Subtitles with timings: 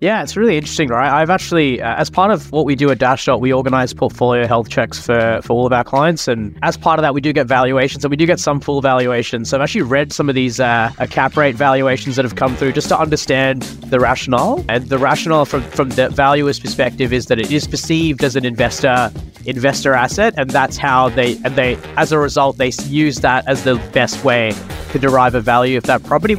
[0.00, 1.10] Yeah, it's really interesting, right?
[1.10, 4.68] I've actually, uh, as part of what we do at Dashdot, we organize portfolio health
[4.68, 6.28] checks for, for all of our clients.
[6.28, 8.80] And as part of that, we do get valuations and we do get some full
[8.80, 9.50] valuations.
[9.50, 12.74] So I've actually read some of these uh, cap rate valuations that have come through
[12.74, 14.64] just to understand the rationale.
[14.68, 18.44] And the rationale from, from the valuer's perspective is that it is perceived as an
[18.44, 19.10] investor
[19.46, 20.32] investor asset.
[20.36, 24.22] And that's how they, and they, as a result, they use that as the best
[24.22, 24.52] way
[24.92, 26.36] to derive a value of that property.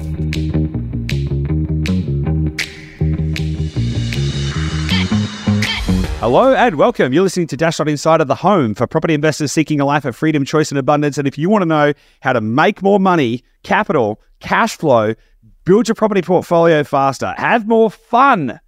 [6.20, 7.14] Hello and welcome.
[7.14, 10.44] You're listening to Dashdot Insider, the home for property investors seeking a life of freedom,
[10.44, 11.18] choice, and abundance.
[11.18, 15.14] And if you want to know how to make more money, capital, cash flow,
[15.64, 18.60] build your property portfolio faster, have more fun,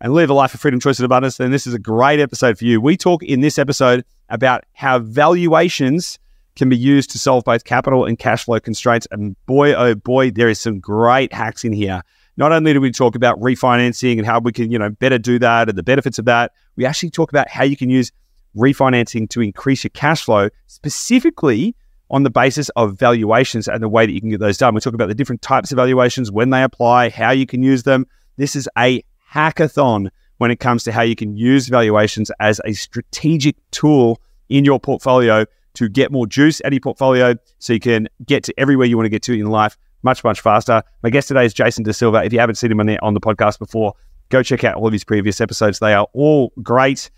[0.00, 2.58] and live a life of freedom, choice, and abundance, then this is a great episode
[2.58, 2.80] for you.
[2.80, 6.18] We talk in this episode about how valuations
[6.56, 9.06] can be used to solve both capital and cash flow constraints.
[9.12, 12.02] And boy, oh boy, there is some great hacks in here.
[12.36, 15.38] Not only do we talk about refinancing and how we can, you know, better do
[15.38, 18.10] that and the benefits of that, we actually talk about how you can use
[18.56, 21.74] refinancing to increase your cash flow, specifically
[22.10, 24.74] on the basis of valuations and the way that you can get those done.
[24.74, 27.82] We talk about the different types of valuations, when they apply, how you can use
[27.82, 28.06] them.
[28.36, 29.02] This is a
[29.32, 30.08] hackathon
[30.38, 34.80] when it comes to how you can use valuations as a strategic tool in your
[34.80, 38.86] portfolio to get more juice out of your portfolio so you can get to everywhere
[38.86, 40.82] you want to get to in life much, much faster.
[41.02, 42.24] My guest today is Jason D'Silva.
[42.24, 43.94] If you haven't seen him on the, on the podcast before,
[44.28, 45.78] go check out all of his previous episodes.
[45.78, 47.10] They are all great.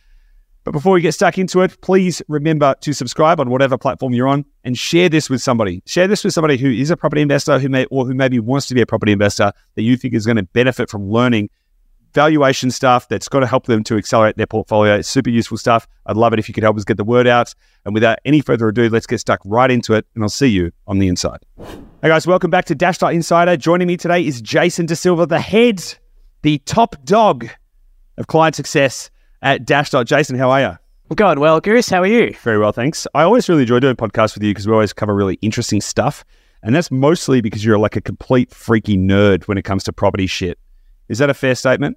[0.64, 4.26] But before we get stuck into it, please remember to subscribe on whatever platform you're
[4.26, 5.82] on and share this with somebody.
[5.84, 8.66] Share this with somebody who is a property investor who may or who maybe wants
[8.68, 11.50] to be a property investor that you think is going to benefit from learning
[12.14, 14.94] valuation stuff that's going to help them to accelerate their portfolio.
[14.94, 15.86] It's super useful stuff.
[16.06, 17.52] I'd love it if you could help us get the word out.
[17.84, 20.72] And without any further ado, let's get stuck right into it and I'll see you
[20.86, 21.40] on the inside.
[22.04, 23.56] Hey guys, welcome back to Dashdot Insider.
[23.56, 25.82] Joining me today is Jason D'Silva, the head
[26.42, 27.48] the top dog
[28.18, 29.10] of client success
[29.40, 30.04] at Dashdot.
[30.04, 30.66] Jason, how are you?
[30.66, 31.62] I'm going well.
[31.62, 31.88] Goose.
[31.88, 32.34] how are you?
[32.42, 33.06] Very well, thanks.
[33.14, 36.26] I always really enjoy doing podcasts with you because we always cover really interesting stuff.
[36.62, 40.26] And that's mostly because you're like a complete freaky nerd when it comes to property
[40.26, 40.58] shit.
[41.08, 41.96] Is that a fair statement?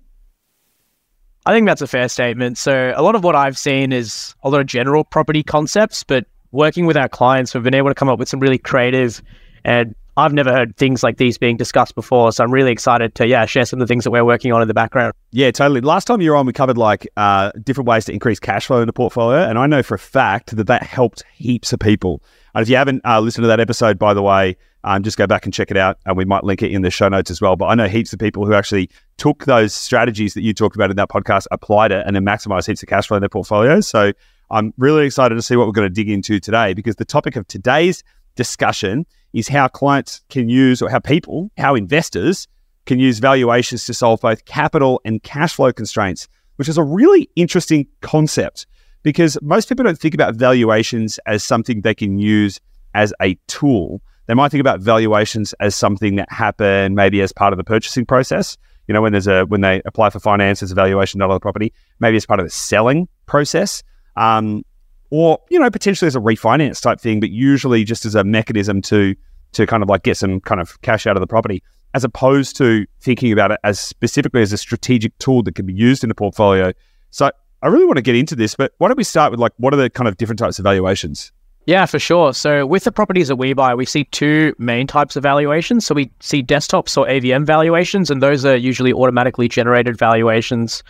[1.45, 2.57] I think that's a fair statement.
[2.57, 6.27] So, a lot of what I've seen is a lot of general property concepts, but
[6.53, 9.21] working with our clients, we've been able to come up with some really creative
[9.67, 13.27] and I've never heard things like these being discussed before, so I'm really excited to
[13.27, 15.13] yeah share some of the things that we're working on in the background.
[15.31, 15.81] Yeah, totally.
[15.81, 18.81] Last time you were on, we covered like uh, different ways to increase cash flow
[18.81, 22.23] in the portfolio, and I know for a fact that that helped heaps of people.
[22.55, 25.27] And if you haven't uh, listened to that episode, by the way, um, just go
[25.27, 27.41] back and check it out, and we might link it in the show notes as
[27.41, 27.55] well.
[27.55, 30.89] But I know heaps of people who actually took those strategies that you talked about
[30.89, 33.87] in that podcast, applied it, and then maximized heaps of cash flow in their portfolios.
[33.87, 34.13] So
[34.49, 37.35] I'm really excited to see what we're going to dig into today because the topic
[37.35, 38.03] of today's
[38.35, 42.47] discussion is how clients can use, or how people, how investors
[42.85, 47.29] can use valuations to solve both capital and cash flow constraints, which is a really
[47.35, 48.65] interesting concept
[49.03, 52.59] because most people don't think about valuations as something they can use
[52.93, 54.01] as a tool.
[54.25, 58.05] They might think about valuations as something that happen maybe as part of the purchasing
[58.05, 58.57] process.
[58.87, 61.35] You know, when there's a when they apply for finance, there's a valuation done on
[61.35, 61.73] the property.
[61.99, 63.83] Maybe as part of the selling process.
[64.15, 64.63] Um,
[65.09, 68.81] or you know potentially as a refinance type thing, but usually just as a mechanism
[68.83, 69.15] to
[69.53, 71.63] to kind of like get some kind of cash out of the property,
[71.93, 75.73] as opposed to thinking about it as specifically as a strategic tool that can be
[75.73, 76.71] used in a portfolio.
[77.11, 77.31] So
[77.61, 79.73] I really want to get into this, but why don't we start with like what
[79.73, 81.31] are the kind of different types of valuations?
[81.65, 82.33] Yeah, for sure.
[82.33, 85.85] So with the properties that we buy, we see two main types of valuations.
[85.85, 90.81] So we see desktops or AVM valuations, and those are usually automatically generated valuations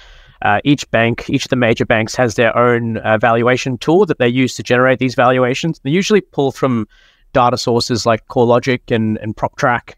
[0.41, 4.19] uh, each bank, each of the major banks has their own uh, valuation tool that
[4.19, 5.79] they use to generate these valuations.
[5.79, 6.87] They usually pull from
[7.33, 9.93] data sources like CoreLogic and, and PropTrack.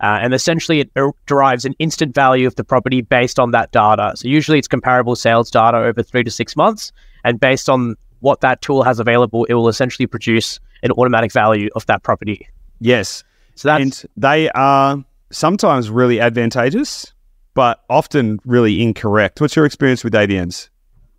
[0.00, 0.90] Uh, and essentially, it
[1.26, 4.12] derives an instant value of the property based on that data.
[4.16, 6.90] So, usually, it's comparable sales data over three to six months.
[7.24, 11.68] And based on what that tool has available, it will essentially produce an automatic value
[11.76, 12.48] of that property.
[12.80, 13.22] Yes.
[13.54, 17.12] So that's, and they are sometimes really advantageous
[17.54, 19.40] but often really incorrect.
[19.40, 20.68] What's your experience with AVMs?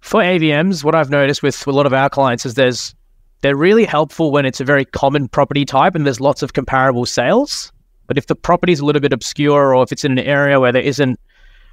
[0.02, 2.94] For AVMs, what I've noticed with a lot of our clients is there's
[3.42, 7.06] they're really helpful when it's a very common property type and there's lots of comparable
[7.06, 7.72] sales.
[8.08, 10.60] But if the property is a little bit obscure or if it's in an area
[10.60, 11.20] where there isn't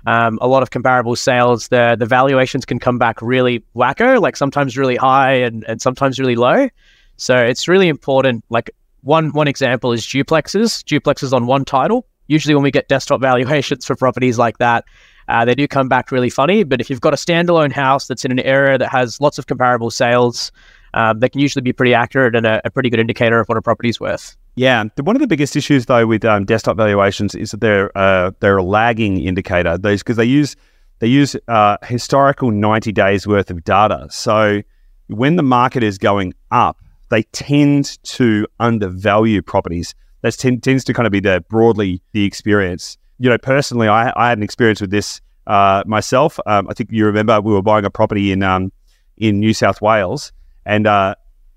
[0.06, 4.36] um, a lot of comparable sales, the the valuations can come back really wacko, like
[4.36, 6.68] sometimes really high and, and sometimes really low.
[7.16, 8.44] So it's really important.
[8.48, 8.70] Like
[9.02, 10.82] one one example is duplexes.
[10.84, 14.84] Duplexes on one title usually when we get desktop valuations for properties like that,
[15.28, 16.64] uh, they do come back really funny.
[16.64, 19.46] But if you've got a standalone house that's in an area that has lots of
[19.46, 20.52] comparable sales,
[20.94, 23.58] um, they can usually be pretty accurate and a, a pretty good indicator of what
[23.58, 24.36] a property is worth.
[24.56, 28.32] Yeah, one of the biggest issues though with um, desktop valuations is that they're uh,
[28.40, 29.78] they're a lagging indicator.
[29.78, 30.56] Those because they use
[30.98, 34.08] they use uh, historical ninety days worth of data.
[34.10, 34.62] So
[35.06, 36.78] when the market is going up,
[37.10, 39.94] they tend to undervalue properties.
[40.22, 42.98] That tends to kind of be the broadly the experience.
[43.18, 46.38] You know, personally, I, I had an experience with this uh, myself.
[46.46, 48.72] Um, I think you remember we were buying a property in um,
[49.16, 50.32] in New South Wales,
[50.66, 51.14] and uh,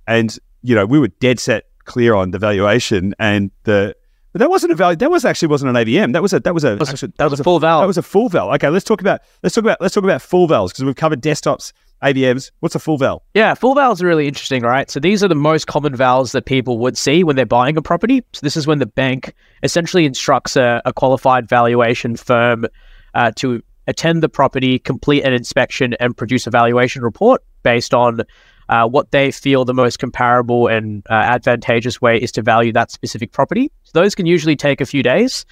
[0.07, 3.93] and you know we were dead set clear on the valuation and the
[4.33, 4.95] but that wasn't a value.
[4.95, 6.13] That was actually wasn't an AVM.
[6.13, 7.81] That was a that was a that was, actually, that was a full val.
[7.81, 8.51] That was a full val.
[8.55, 11.21] Okay, let's talk about let's talk about let's talk about full vals because we've covered
[11.21, 11.71] desktops,
[12.03, 12.51] AVMs.
[12.59, 13.23] What's a full val?
[13.33, 14.89] Yeah, full vals are really interesting, right?
[14.89, 17.81] So these are the most common vals that people would see when they're buying a
[17.81, 18.23] property.
[18.33, 19.33] So this is when the bank
[19.63, 22.65] essentially instructs a, a qualified valuation firm
[23.13, 28.21] uh, to attend the property, complete an inspection, and produce a valuation report based on
[28.69, 32.91] uh, what they feel the most comparable and uh, advantageous way is to value that
[32.91, 33.71] specific property.
[33.83, 35.45] So those can usually take a few days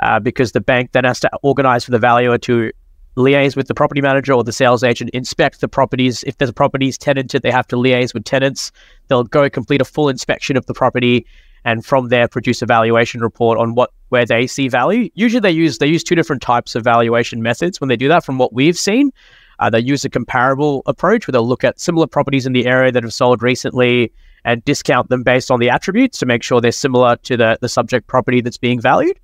[0.00, 2.70] uh, because the bank then has to organize for the valuer to
[3.18, 6.22] liaise with the property manager or the sales agent, inspect the properties.
[6.24, 8.72] If there's properties tenanted, they have to liaise with tenants.
[9.08, 11.26] They'll go complete a full inspection of the property
[11.64, 15.10] and from there produce a valuation report on what where they see value.
[15.14, 18.24] Usually they use they use two different types of valuation methods when they do that
[18.24, 19.12] from what we've seen.
[19.58, 22.92] Uh, they use a comparable approach where they'll look at similar properties in the area
[22.92, 24.12] that have sold recently
[24.44, 27.68] and discount them based on the attributes to make sure they're similar to the, the
[27.68, 29.18] subject property that's being valued.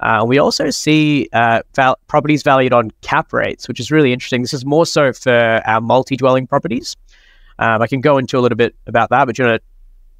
[0.00, 4.42] Uh, we also see uh, val- properties valued on cap rates, which is really interesting.
[4.42, 6.96] This is more so for our multi-dwelling properties.
[7.58, 9.66] Um, I can go into a little bit about that, but do you want to,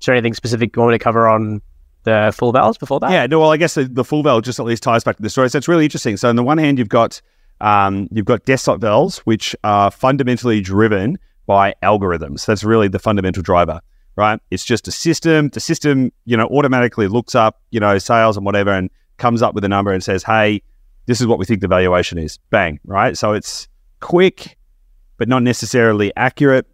[0.00, 1.62] is there anything specific you want me to cover on
[2.02, 3.10] the full vals before that?
[3.10, 5.22] Yeah, no, well, I guess the, the full val just at least ties back to
[5.22, 5.48] the story.
[5.50, 6.16] So it's really interesting.
[6.16, 7.20] So on the one hand, you've got
[7.60, 12.46] um, you've got desktop vals, which are fundamentally driven by algorithms.
[12.46, 13.80] That's really the fundamental driver,
[14.16, 14.40] right?
[14.50, 15.48] It's just a system.
[15.48, 19.54] The system, you know, automatically looks up, you know, sales and whatever, and comes up
[19.54, 20.62] with a number and says, "Hey,
[21.06, 23.16] this is what we think the valuation is." Bang, right?
[23.16, 23.68] So it's
[24.00, 24.56] quick,
[25.16, 26.66] but not necessarily accurate.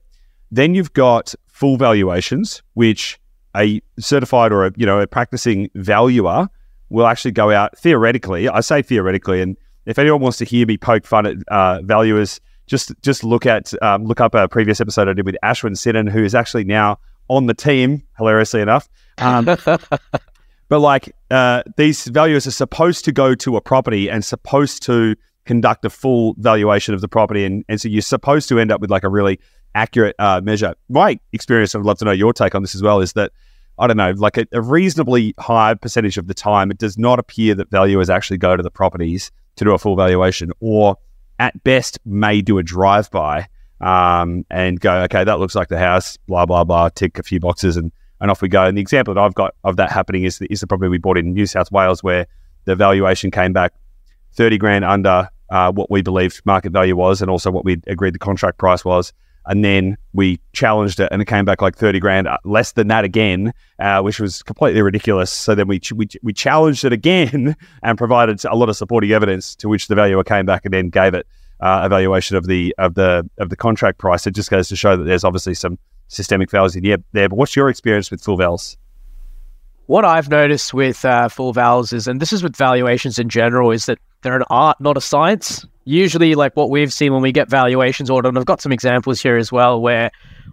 [0.50, 3.18] Then you've got full valuations, which
[3.56, 6.48] a certified or a you know a practicing valuer
[6.90, 8.48] will actually go out theoretically.
[8.48, 9.56] I say theoretically, and
[9.86, 13.72] if anyone wants to hear me poke fun at uh, valuers, just just look at
[13.82, 16.98] um, look up a previous episode I did with Ashwin Sinnan, who is actually now
[17.28, 18.88] on the team, hilariously enough.
[19.18, 19.44] Um,
[20.68, 25.16] but like uh, these valuers are supposed to go to a property and supposed to
[25.44, 28.80] conduct a full valuation of the property, and, and so you're supposed to end up
[28.80, 29.38] with like a really
[29.74, 30.74] accurate uh, measure.
[30.88, 33.32] My experience, I'd love to know your take on this as well, is that
[33.78, 37.18] I don't know, like a, a reasonably high percentage of the time, it does not
[37.18, 40.96] appear that valuers actually go to the properties to do a full valuation, or
[41.40, 43.48] at best may do a drive by
[43.80, 47.40] um, and go, okay, that looks like the house, blah blah blah, tick a few
[47.40, 48.64] boxes, and and off we go.
[48.64, 50.98] And the example that I've got of that happening is the, is the property we
[50.98, 52.26] bought in New South Wales, where
[52.64, 53.72] the valuation came back
[54.32, 58.14] thirty grand under uh, what we believed market value was, and also what we agreed
[58.14, 59.12] the contract price was.
[59.46, 62.88] And then we challenged it and it came back like 30 grand uh, less than
[62.88, 65.30] that again uh, which was completely ridiculous.
[65.30, 69.54] So then we, we we challenged it again and provided a lot of supporting evidence
[69.56, 71.26] to which the valuer came back and then gave it
[71.60, 74.26] uh, evaluation of the of the of the contract price.
[74.26, 75.78] It just goes to show that there's obviously some
[76.14, 78.76] systemic fallacy there but what's your experience with full vals
[79.86, 83.70] what I've noticed with uh, full vals is, and this is with valuations in general,
[83.70, 87.32] is that they're an art, not a science usually like what we've seen when we
[87.32, 90.10] get valuations ordered, and I've got some examples here as well where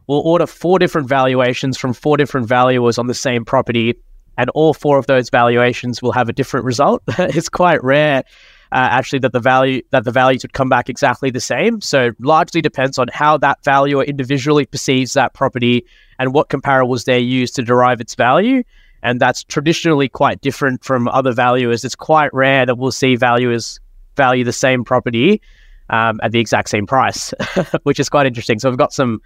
[0.07, 3.95] we'll order four different valuations from four different valuers on the same property,
[4.37, 7.01] and all four of those valuations will have a different result.
[7.07, 8.23] it's quite rare.
[8.71, 11.81] Uh, actually, that the value that the values would come back exactly the same.
[11.81, 15.85] So, largely depends on how that valuer individually perceives that property
[16.19, 18.63] and what comparables they use to derive its value.
[19.03, 21.83] And that's traditionally quite different from other valuers.
[21.83, 23.79] It's quite rare that we'll see valuers
[24.15, 25.41] value the same property
[25.89, 27.33] um, at the exact same price,
[27.83, 28.59] which is quite interesting.
[28.59, 29.21] So I've got some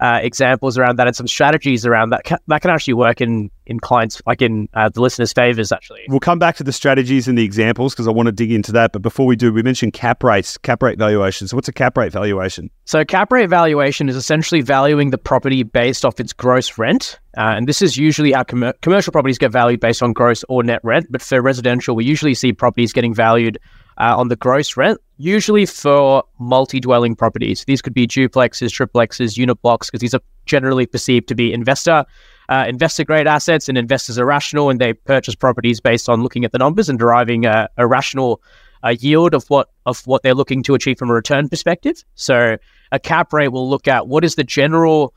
[0.00, 3.50] uh, examples around that and some strategies around that ca- that can actually work in
[3.66, 5.72] in clients like in uh, the listeners' favors.
[5.72, 8.52] Actually, we'll come back to the strategies and the examples because I want to dig
[8.52, 8.92] into that.
[8.92, 11.48] But before we do, we mentioned cap rates, cap rate valuation.
[11.48, 12.70] So what's a cap rate valuation?
[12.84, 17.54] So cap rate valuation is essentially valuing the property based off its gross rent, uh,
[17.56, 20.80] and this is usually how com- commercial properties get valued based on gross or net
[20.82, 21.06] rent.
[21.10, 23.58] But for residential, we usually see properties getting valued
[23.98, 27.64] uh, on the gross rent, usually for multi dwelling properties.
[27.64, 32.04] These could be duplexes, triplexes, unit blocks, because these are generally perceived to be investor.
[32.48, 36.44] Uh, investor grade assets and investors are rational and they purchase properties based on looking
[36.44, 38.40] at the numbers and deriving a, a rational
[38.84, 42.04] uh, yield of what of what they're looking to achieve from a return perspective.
[42.14, 42.56] So
[42.92, 45.12] a cap rate will look at what is the general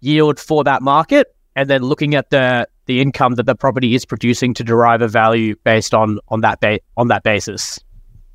[0.00, 4.04] yield for that market, and then looking at the the income that the property is
[4.04, 7.78] producing to derive a value based on on that ba- on that basis.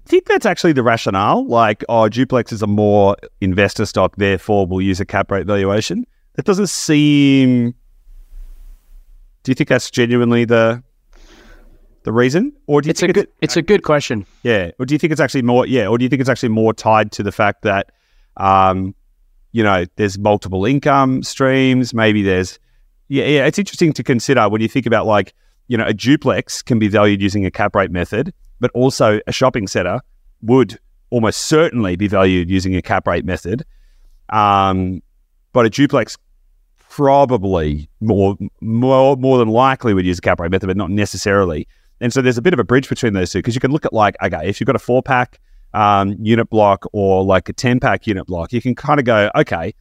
[0.10, 1.46] Think that's actually the rationale.
[1.46, 6.04] Like, oh, duplexes are more investor stock, therefore we'll use a cap rate valuation.
[6.34, 7.76] That doesn't seem.
[9.44, 10.84] Do you think that's genuinely the
[12.04, 14.26] the reason, or do you It's a think good it's a good question.
[14.42, 15.68] Yeah, or do you think it's actually more?
[15.68, 17.92] Yeah, or do you think it's actually more tied to the fact that,
[18.38, 18.96] um,
[19.52, 21.94] you know, there's multiple income streams.
[21.94, 22.58] Maybe there's,
[23.10, 23.46] yeah, yeah.
[23.46, 25.36] It's interesting to consider when you think about like,
[25.68, 29.32] you know, a duplex can be valued using a cap rate method, but also a
[29.32, 30.02] shopping center
[30.42, 33.66] would almost certainly be valued using a cap rate method.
[34.30, 35.02] Um,
[35.54, 36.18] but a duplex
[36.90, 41.68] probably more more more than likely would use a cap rate method, but not necessarily.
[42.02, 43.86] And so there's a bit of a bridge between those two because you can look
[43.86, 45.40] at like, okay, if you've got a four pack
[45.74, 49.30] um, unit block or like a 10 pack unit block, you can kind of go,
[49.36, 49.74] okay,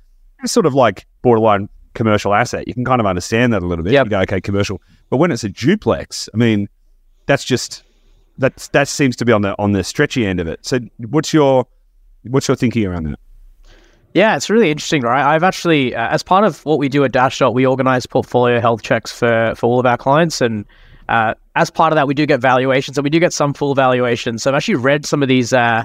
[0.42, 2.66] it's sort of like borderline commercial asset.
[2.66, 3.92] You can kind of understand that a little bit.
[3.92, 4.06] Yep.
[4.06, 4.82] You go, okay, commercial.
[5.10, 6.68] But when it's a duplex, I mean,
[7.26, 7.84] that's just
[8.38, 10.64] that's that seems to be on the on the stretchy end of it.
[10.64, 11.66] So what's your
[12.22, 13.18] what's your thinking around that?
[14.14, 15.34] Yeah, it's really interesting, right?
[15.34, 18.82] I've actually, uh, as part of what we do at Dashdot, we organize portfolio health
[18.82, 20.64] checks for for all of our clients, and
[21.08, 23.74] uh, as part of that, we do get valuations, and we do get some full
[23.74, 24.42] valuations.
[24.42, 25.84] So I've actually read some of these uh,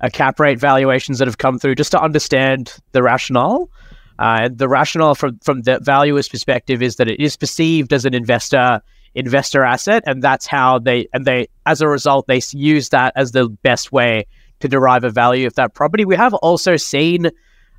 [0.00, 3.70] uh, cap rate valuations that have come through just to understand the rationale.
[4.18, 8.14] Uh, the rationale from from the valuer's perspective is that it is perceived as an
[8.14, 8.80] investor
[9.14, 13.32] investor asset, and that's how they and they as a result they use that as
[13.32, 14.26] the best way
[14.60, 16.04] to derive a value of that property.
[16.04, 17.30] We have also seen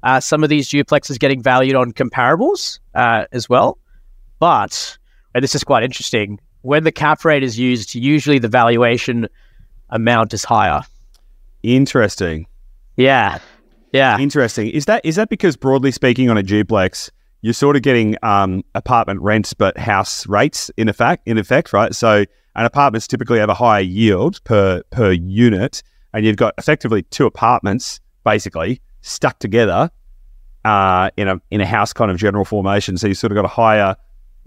[0.04, 3.78] uh, some of these duplexes getting valued on comparables uh, as well,
[4.40, 4.98] but
[5.34, 6.40] and this is quite interesting.
[6.62, 9.28] When the cap rate is used, usually the valuation
[9.90, 10.82] amount is higher.
[11.62, 12.48] Interesting.
[12.98, 13.40] Yeah,
[13.92, 14.18] yeah.
[14.18, 14.70] Interesting.
[14.70, 17.12] Is that is that because broadly speaking on a duplex,
[17.46, 21.94] you're sort of getting um, apartment rents but house rates in effect in effect, right?
[21.94, 22.26] So
[22.56, 27.28] an apartments typically have a higher yield per per unit, and you've got effectively two
[27.28, 29.92] apartments basically stuck together
[30.64, 32.98] uh, in a in a house kind of general formation.
[32.98, 33.96] So you sort of got a higher.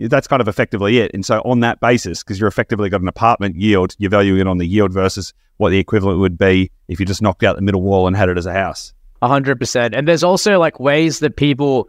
[0.00, 1.12] That's kind of effectively it.
[1.14, 4.49] And so on that basis, because you're effectively got an apartment yield, you're valuing it
[4.49, 7.62] on the yield versus what the equivalent would be if you just knocked out the
[7.62, 8.93] middle wall and had it as a house.
[9.23, 9.95] A hundred percent.
[9.95, 11.88] And there's also like ways that people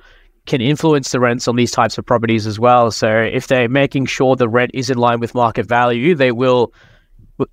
[0.50, 2.91] can influence the rents on these types of properties as well.
[2.91, 6.74] So if they're making sure the rent is in line with market value, they will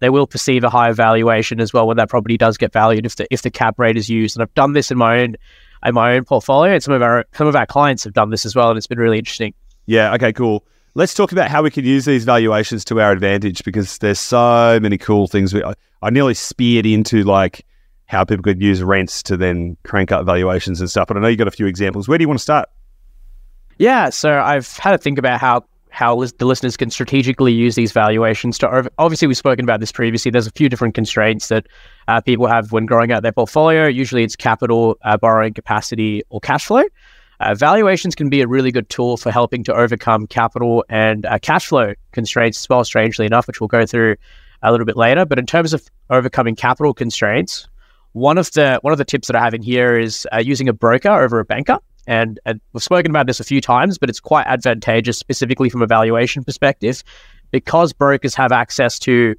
[0.00, 3.14] they will perceive a higher valuation as well when that property does get valued if
[3.16, 4.36] the if the cap rate is used.
[4.36, 5.36] And I've done this in my own
[5.84, 8.44] in my own portfolio, and some of our some of our clients have done this
[8.44, 9.54] as well, and it's been really interesting.
[9.84, 10.14] Yeah.
[10.14, 10.32] Okay.
[10.32, 10.64] Cool.
[10.94, 14.80] Let's talk about how we can use these valuations to our advantage because there's so
[14.80, 15.52] many cool things.
[15.52, 17.66] We, I, I nearly speared into like
[18.06, 21.08] how people could use rents to then crank up valuations and stuff.
[21.08, 22.08] But I know you got a few examples.
[22.08, 22.70] Where do you want to start?
[23.78, 27.90] Yeah, so I've had to think about how how the listeners can strategically use these
[27.90, 31.66] valuations to obviously we've spoken about this previously there's a few different constraints that
[32.06, 33.86] uh, people have when growing out their portfolio.
[33.86, 36.82] Usually it's capital uh, borrowing capacity or cash flow.
[37.40, 41.38] Uh, valuations can be a really good tool for helping to overcome capital and uh,
[41.38, 44.16] cash flow constraints as well strangely enough which we'll go through
[44.62, 45.24] a little bit later.
[45.24, 47.68] But in terms of overcoming capital constraints
[48.12, 50.68] one of the one of the tips that i have in here is uh, using
[50.68, 54.08] a broker over a banker and, and we've spoken about this a few times, but
[54.08, 57.02] it's quite advantageous, specifically from a valuation perspective,
[57.50, 59.34] because brokers have access to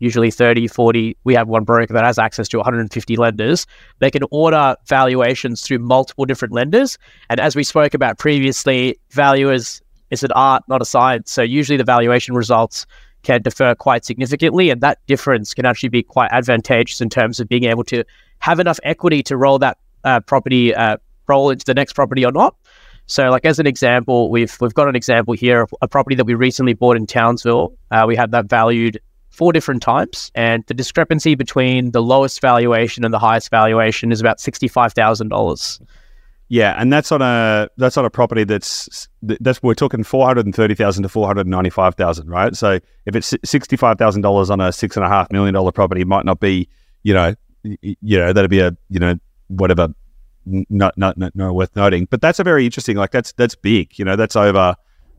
[0.00, 1.16] usually 30, 40.
[1.24, 3.66] We have one broker that has access to 150 lenders.
[4.00, 6.98] They can order valuations through multiple different lenders.
[7.28, 11.30] And as we spoke about previously, valuers is an art, not a science.
[11.30, 12.86] So usually the valuation results
[13.22, 14.70] can differ quite significantly.
[14.70, 18.02] And that difference can actually be quite advantageous in terms of being able to
[18.40, 20.96] have enough equity to roll that uh, property uh,
[21.30, 22.54] roll into the next property or not.
[23.06, 26.26] So, like as an example, we've we've got an example here of a property that
[26.26, 27.72] we recently bought in Townsville.
[27.90, 33.04] Uh, we had that valued four different times, and the discrepancy between the lowest valuation
[33.04, 35.80] and the highest valuation is about sixty five thousand dollars.
[36.48, 40.46] Yeah, and that's on a that's on a property that's that's we're talking four hundred
[40.46, 42.54] and thirty thousand to four hundred ninety five thousand, right?
[42.54, 45.72] So if it's sixty five thousand dollars on a six and a half million dollar
[45.72, 46.68] property, it might not be,
[47.02, 49.14] you know, you know that'd be a you know
[49.48, 49.88] whatever
[50.46, 52.06] not not not, not worth noting.
[52.10, 52.96] But that's a very interesting.
[52.96, 53.98] Like that's that's big.
[53.98, 54.74] You know, that's over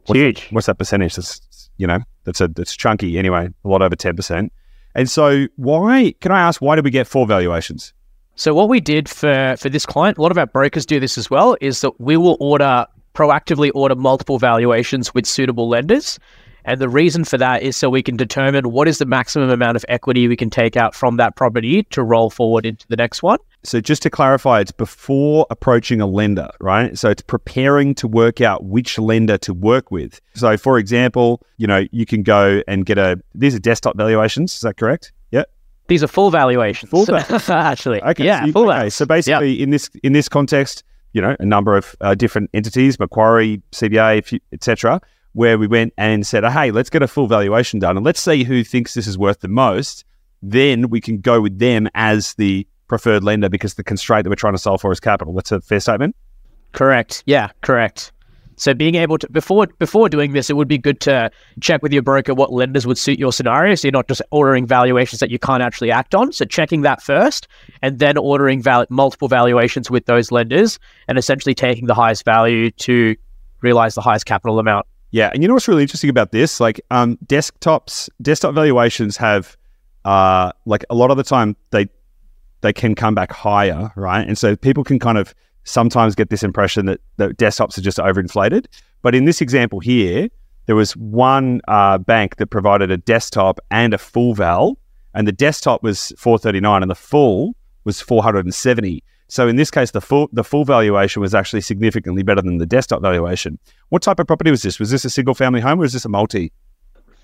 [0.06, 0.48] what's, Huge.
[0.50, 1.16] What's that percentage?
[1.16, 3.50] That's you know that's a that's chunky anyway.
[3.64, 4.52] A lot over ten percent.
[4.96, 7.94] And so why can I ask why did we get four valuations?
[8.36, 11.18] So what we did for for this client, a lot of our brokers do this
[11.18, 16.18] as well, is that we will order proactively order multiple valuations with suitable lenders.
[16.66, 19.76] And the reason for that is so we can determine what is the maximum amount
[19.76, 23.24] of equity we can take out from that property to roll forward into the next
[23.24, 23.40] one.
[23.64, 26.98] So just to clarify, it's before approaching a lender, right?
[26.98, 30.20] So it's preparing to work out which lender to work with.
[30.34, 34.54] So for example, you know, you can go and get a these are desktop valuations,
[34.56, 35.12] is that correct?
[35.32, 35.50] Yep.
[35.88, 36.90] These are full valuations.
[36.90, 37.06] Full
[37.50, 38.02] actually.
[38.12, 38.26] Okay.
[38.26, 38.96] Yeah, so you- full okay, values.
[38.96, 43.00] So basically in this in this context, you know, a number of uh, different entities,
[43.00, 45.02] Macquarie, CBA, etc.,
[45.34, 48.44] where we went and said, "Hey, let's get a full valuation done and let's see
[48.44, 50.06] who thinks this is worth the most."
[50.42, 54.36] Then we can go with them as the preferred lender because the constraint that we're
[54.36, 55.34] trying to solve for is capital.
[55.34, 56.16] That's a fair statement.
[56.74, 57.24] Correct.
[57.26, 58.12] Yeah, correct.
[58.58, 61.92] So being able to before before doing this, it would be good to check with
[61.92, 63.74] your broker what lenders would suit your scenario.
[63.74, 66.32] So you're not just ordering valuations that you can't actually act on.
[66.32, 67.48] So checking that first,
[67.82, 72.70] and then ordering val- multiple valuations with those lenders, and essentially taking the highest value
[72.72, 73.16] to
[73.62, 74.86] realize the highest capital amount.
[75.12, 76.60] Yeah, and you know what's really interesting about this?
[76.60, 79.58] Like, um, desktops, desktop valuations have,
[80.06, 81.88] uh, like a lot of the time they
[82.62, 84.26] they can come back higher, right?
[84.26, 87.98] And so people can kind of sometimes get this impression that that desktops are just
[87.98, 88.68] overinflated.
[89.02, 90.30] But in this example here,
[90.68, 94.78] there was one uh, bank that provided a desktop and a full val,
[95.14, 99.04] and the desktop was four thirty nine, and the full was four hundred and seventy.
[99.32, 102.66] So in this case, the full the full valuation was actually significantly better than the
[102.66, 103.60] desktop valuation.
[103.88, 104.78] What type of property was this?
[104.78, 106.52] Was this a single family home or is this a multi?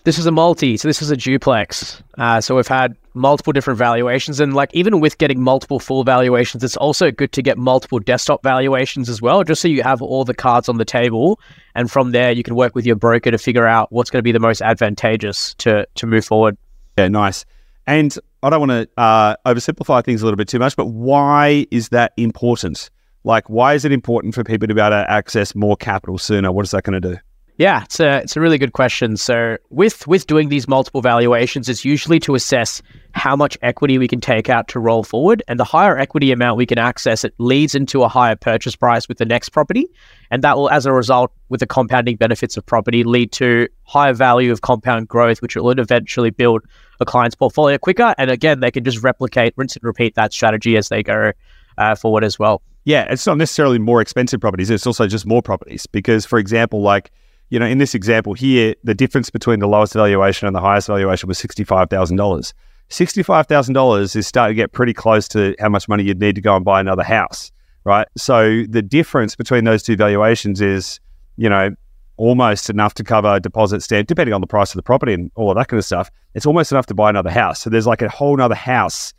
[0.06, 2.02] This is a multi, so this is a duplex.
[2.18, 6.64] Uh, so we've had multiple different valuations, and like even with getting multiple full valuations,
[6.64, 10.24] it's also good to get multiple desktop valuations as well, just so you have all
[10.24, 11.42] the cards on the table,
[11.76, 14.24] and from there you can work with your broker to figure out what's going to
[14.24, 16.58] be the most advantageous to to move forward.
[16.98, 17.44] Yeah, nice.
[17.86, 21.66] And I don't want to uh, oversimplify things a little bit too much, but why
[21.72, 22.90] is that important?
[23.24, 26.52] Like, why is it important for people to be able to access more capital sooner?
[26.52, 27.18] What is that going to do?
[27.58, 29.18] Yeah, it's a it's a really good question.
[29.18, 32.84] So with with doing these multiple valuations, it's usually to assess
[33.14, 36.58] how much equity we can take out to roll forward, and the higher equity amount
[36.58, 39.88] we can access, it leads into a higher purchase price with the next property,
[40.30, 44.14] and that will, as a result, with the compounding benefits of property, lead to higher
[44.14, 46.62] value of compound growth, which will eventually build
[47.00, 48.14] a client's portfolio quicker.
[48.20, 51.32] And again, they can just replicate, rinse and repeat that strategy as they go
[51.80, 52.62] uh, forward as well.
[52.84, 54.70] Yeah, it's not necessarily more expensive properties.
[54.70, 55.88] It's also just more properties.
[55.88, 57.12] Because, for example, like,
[57.50, 60.88] you know, in this example here, the difference between the lowest valuation and the highest
[60.88, 62.54] valuation was $65,000.
[62.90, 66.56] $65,000 is starting to get pretty close to how much money you'd need to go
[66.56, 67.52] and buy another house,
[67.84, 68.08] right?
[68.16, 71.00] So the difference between those two valuations is,
[71.36, 71.76] you know,
[72.18, 75.52] almost enough to cover deposit stamp, depending on the price of the property and all
[75.52, 76.10] of that kind of stuff.
[76.34, 77.62] It's almost enough to buy another house.
[77.62, 79.14] So there's like a whole other house.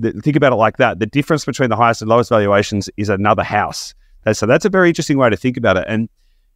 [0.00, 0.98] Think about it like that.
[0.98, 3.94] The difference between the highest and lowest valuations is another house.
[4.32, 5.84] So that's a very interesting way to think about it.
[5.88, 6.08] And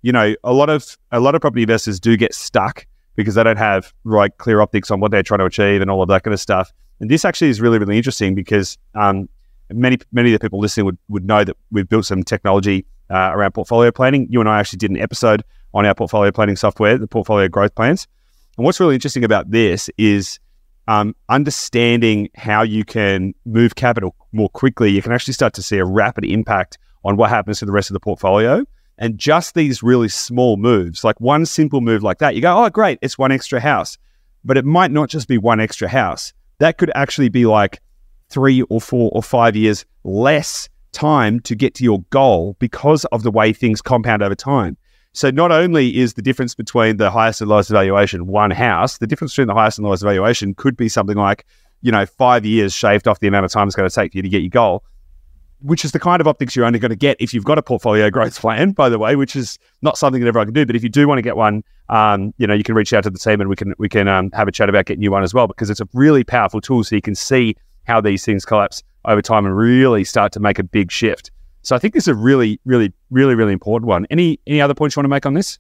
[0.05, 2.87] you know, a lot of a lot of property investors do get stuck
[3.17, 6.03] because they don't have right clear optics on what they're trying to achieve and all
[6.03, 6.71] of that kind of stuff.
[7.01, 9.31] And this actually is really really interesting because um,
[9.71, 13.31] many many of the people listening would, would know that we've built some technology uh,
[13.33, 14.27] around portfolio planning.
[14.29, 17.75] You and I actually did an episode on our portfolio planning software, the portfolio growth
[17.75, 18.07] plans.
[18.59, 20.39] And what's really interesting about this is
[20.87, 24.91] um, understanding how you can move capital more quickly.
[24.91, 27.89] You can actually start to see a rapid impact on what happens to the rest
[27.89, 28.67] of the portfolio.
[28.99, 32.71] And just these really small moves, like one simple move like that, you go, oh,
[32.71, 33.99] great, it's one extra house.
[34.45, 36.33] But it might not just be one extra house.
[36.59, 37.81] That could actually be like
[38.29, 43.23] three or four or five years less time to get to your goal because of
[43.23, 44.77] the way things compound over time.
[45.13, 49.07] So not only is the difference between the highest and lowest valuation one house, the
[49.07, 51.47] difference between the highest and lowest valuation could be something like,
[51.83, 54.19] you know, five years shaved off the amount of time it's going to take for
[54.19, 54.83] you to get your goal,
[55.65, 57.63] which is the kind of optics you're only going to get if you've got a
[57.63, 60.67] portfolio growth plan, by the way, which is not something that everyone can do.
[60.67, 63.03] But if you do want to get one, um, you know, you can reach out
[63.05, 65.11] to the team and we can we can um, have a chat about getting you
[65.11, 68.25] one as well because it's a really powerful tool so you can see how these
[68.25, 71.31] things collapse over time and really start to make a big shift.
[71.63, 74.07] So I think this is a really, really, really, really important one.
[74.11, 75.59] Any any other points you want to make on this?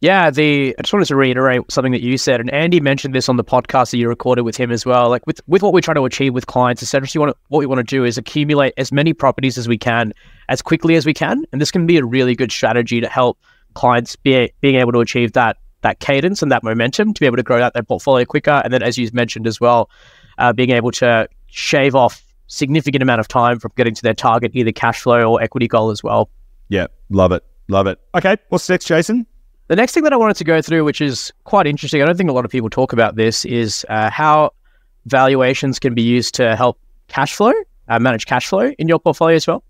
[0.00, 3.28] Yeah, the I just wanted to reiterate something that you said, and Andy mentioned this
[3.28, 5.10] on the podcast that you recorded with him as well.
[5.10, 7.80] Like with with what we're trying to achieve with clients, essentially, what what we want
[7.80, 10.14] to do is accumulate as many properties as we can
[10.48, 13.38] as quickly as we can, and this can be a really good strategy to help
[13.74, 17.36] clients be being able to achieve that that cadence and that momentum to be able
[17.36, 19.90] to grow out their portfolio quicker, and then as you mentioned as well,
[20.38, 24.52] uh, being able to shave off significant amount of time from getting to their target,
[24.54, 26.30] either cash flow or equity goal as well.
[26.70, 27.98] Yeah, love it, love it.
[28.14, 29.26] Okay, what's next, Jason?
[29.70, 32.16] The next thing that I wanted to go through, which is quite interesting, I don't
[32.16, 34.50] think a lot of people talk about this, is uh, how
[35.06, 37.52] valuations can be used to help cash flow,
[37.86, 39.62] uh, manage cash flow in your portfolio as well.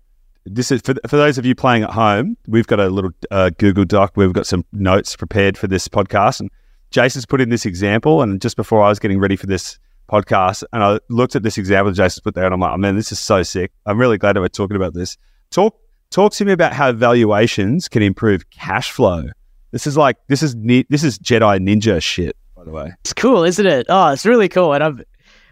[0.47, 2.35] This is for, for those of you playing at home.
[2.47, 5.87] We've got a little uh, Google Doc where we've got some notes prepared for this
[5.87, 6.49] podcast, and
[6.89, 9.77] Jason's put in this example, and just before I was getting ready for this
[10.11, 12.95] podcast, and I looked at this example Jason's put there, and I'm like, oh, man,
[12.95, 13.71] this is so sick.
[13.85, 15.15] I'm really glad that we're talking about this.
[15.51, 19.25] Talk talk to me about how valuations can improve cash flow.
[19.71, 20.55] This is like this is
[20.89, 22.93] this is Jedi Ninja shit, by the way.
[23.01, 23.85] It's cool, isn't it?
[23.89, 24.99] Oh, it's really cool, and I've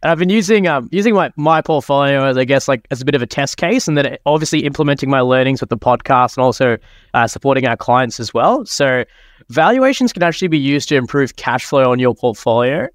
[0.01, 3.05] and I've been using um using my my portfolio as I guess like as a
[3.05, 6.43] bit of a test case, and then obviously implementing my learnings with the podcast and
[6.43, 6.77] also
[7.13, 8.65] uh, supporting our clients as well.
[8.65, 9.05] So
[9.49, 12.87] valuations can actually be used to improve cash flow on your portfolio.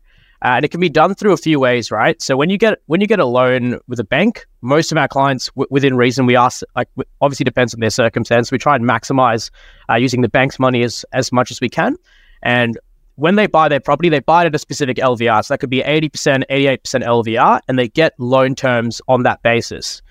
[0.44, 2.20] Uh, and it can be done through a few ways, right?
[2.20, 5.08] So when you get when you get a loan with a bank, most of our
[5.08, 6.88] clients, w- within reason, we ask like
[7.22, 8.52] obviously depends on their circumstance.
[8.52, 9.50] We try and maximize
[9.88, 11.96] uh, using the bank's money as as much as we can.
[12.42, 12.78] And
[13.16, 15.44] when they buy their property, they buy it at a specific LVR.
[15.44, 20.02] So that could be 80%, 88% LVR, and they get loan terms on that basis.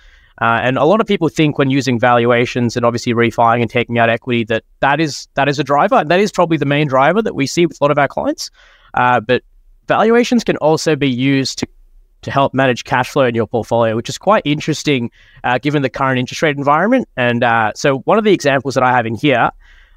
[0.41, 3.99] Uh, and a lot of people think when using valuations and obviously refining and taking
[3.99, 6.03] out equity that that is that is a driver.
[6.03, 8.49] That is probably the main driver that we see with a lot of our clients.
[8.95, 9.43] Uh, but
[9.87, 11.67] Valuations can also be used to,
[12.21, 15.11] to help manage cash flow in your portfolio, which is quite interesting
[15.43, 17.07] uh, given the current interest rate environment.
[17.17, 19.51] And uh, so, one of the examples that I have in here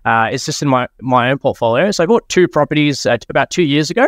[0.05, 1.91] uh, is just in my, my own portfolio.
[1.91, 4.07] So, I bought two properties uh, about two years ago,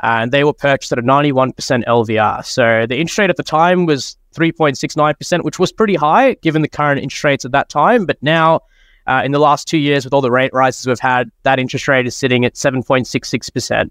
[0.00, 2.44] and they were purchased at a 91% LVR.
[2.44, 6.68] So, the interest rate at the time was 3.69%, which was pretty high given the
[6.68, 8.06] current interest rates at that time.
[8.06, 8.60] But now,
[9.06, 11.88] uh, in the last two years, with all the rate rises we've had, that interest
[11.88, 13.90] rate is sitting at 7.66%.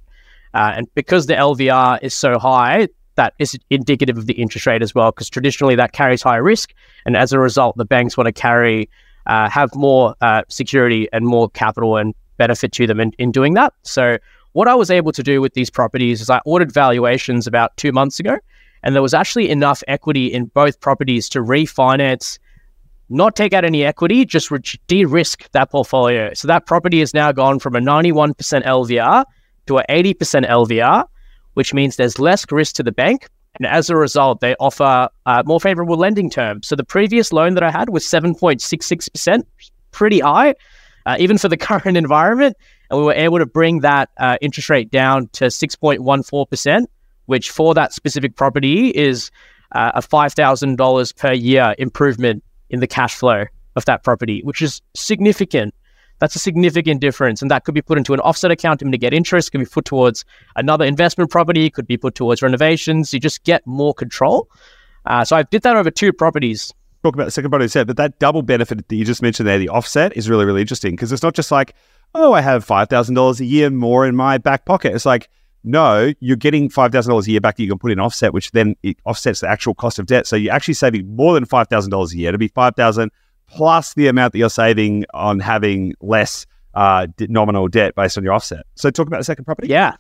[0.54, 4.82] Uh, and because the LVR is so high, that is indicative of the interest rate
[4.82, 6.74] as well, because traditionally that carries higher risk.
[7.06, 8.90] And as a result, the banks want to carry,
[9.26, 13.56] uh, have more uh, security and more capital and benefit to them in, in doing
[13.56, 13.74] that.
[13.82, 14.18] So,
[14.54, 17.92] what I was able to do with these properties is I ordered valuations about two
[17.92, 18.40] months ago,
[18.82, 22.40] and there was actually enough equity in both properties to refinance,
[23.10, 24.52] not take out any equity, just
[24.88, 26.34] de risk that portfolio.
[26.34, 29.26] So, that property has now gone from a 91% LVR
[29.68, 31.06] to an 80% LVR,
[31.54, 33.28] which means there's less risk to the bank.
[33.56, 36.68] And as a result, they offer uh, more favorable lending terms.
[36.68, 39.44] So the previous loan that I had was 7.66%,
[39.92, 40.54] pretty high,
[41.06, 42.56] uh, even for the current environment.
[42.90, 46.86] And we were able to bring that uh, interest rate down to 6.14%,
[47.26, 49.32] which for that specific property is
[49.74, 54.82] uh, a $5,000 per year improvement in the cash flow of that property, which is
[54.96, 55.74] significant.
[56.20, 57.42] That's a significant difference.
[57.42, 59.86] And that could be put into an offset account to get interest, could be put
[59.86, 60.26] towards
[60.56, 63.14] another investment property, could be put towards renovations.
[63.14, 64.50] You just get more control.
[65.06, 66.74] Uh, so I did that over two properties.
[67.04, 69.60] Talk about the second property set, but that double benefit that you just mentioned there,
[69.60, 71.76] the offset, is really, really interesting because it's not just like,
[72.16, 74.94] oh, I have $5,000 a year more in my back pocket.
[74.94, 75.30] It's like,
[75.64, 78.76] no, you're getting $5,000 a year back that you can put in offset, which then
[78.84, 80.26] it offsets the actual cost of debt.
[80.26, 82.32] So you're actually saving more than $5,000 a year.
[82.32, 83.12] to be 5000
[83.48, 88.34] plus the amount that you're saving on having less uh, nominal debt based on your
[88.34, 88.66] offset.
[88.76, 89.68] So, talk about the second property.
[89.70, 89.96] Yeah.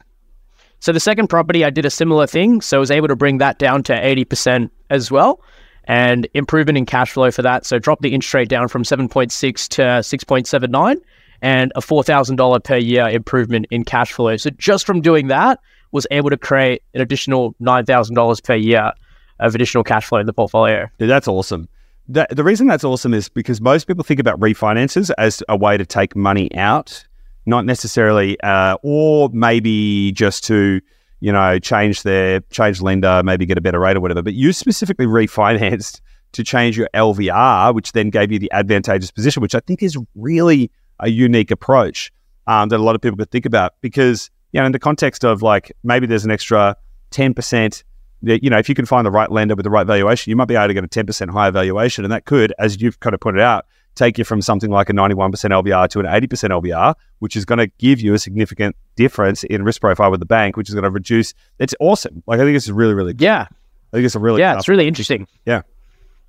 [0.79, 2.61] So, the second property, I did a similar thing.
[2.61, 5.41] So, I was able to bring that down to 80% as well
[5.85, 7.65] and improvement in cash flow for that.
[7.65, 9.31] So, drop the interest rate down from 7.6
[9.69, 10.97] to 6.79
[11.41, 14.37] and a $4,000 per year improvement in cash flow.
[14.37, 15.59] So, just from doing that,
[15.91, 18.91] was able to create an additional $9,000 per year
[19.39, 20.87] of additional cash flow in the portfolio.
[20.99, 21.69] Dude, that's awesome
[22.07, 25.77] the, the reason that's awesome is because most people think about refinances as a way
[25.77, 27.05] to take money out,
[27.45, 30.81] not necessarily, uh, or maybe just to
[31.19, 34.21] you know change their change lender, maybe get a better rate or whatever.
[34.21, 36.01] But you specifically refinanced
[36.33, 39.97] to change your LVR, which then gave you the advantageous position, which I think is
[40.15, 42.11] really a unique approach
[42.47, 45.25] um, that a lot of people could think about because you know in the context
[45.25, 46.75] of like maybe there's an extra
[47.11, 47.83] ten percent
[48.21, 50.47] you know, if you can find the right lender with the right valuation, you might
[50.47, 52.03] be able to get a 10% higher valuation.
[52.03, 54.93] And that could, as you've kind of pointed out, take you from something like a
[54.93, 56.27] 91% LVR to an 80%
[56.61, 60.25] LVR, which is going to give you a significant difference in risk profile with the
[60.25, 61.33] bank, which is going to reduce.
[61.59, 62.23] It's awesome.
[62.27, 63.23] Like, I think this is really, really good.
[63.23, 63.47] Yeah.
[63.93, 65.27] I think it's a really, yeah, it's really interesting.
[65.45, 65.61] Yeah.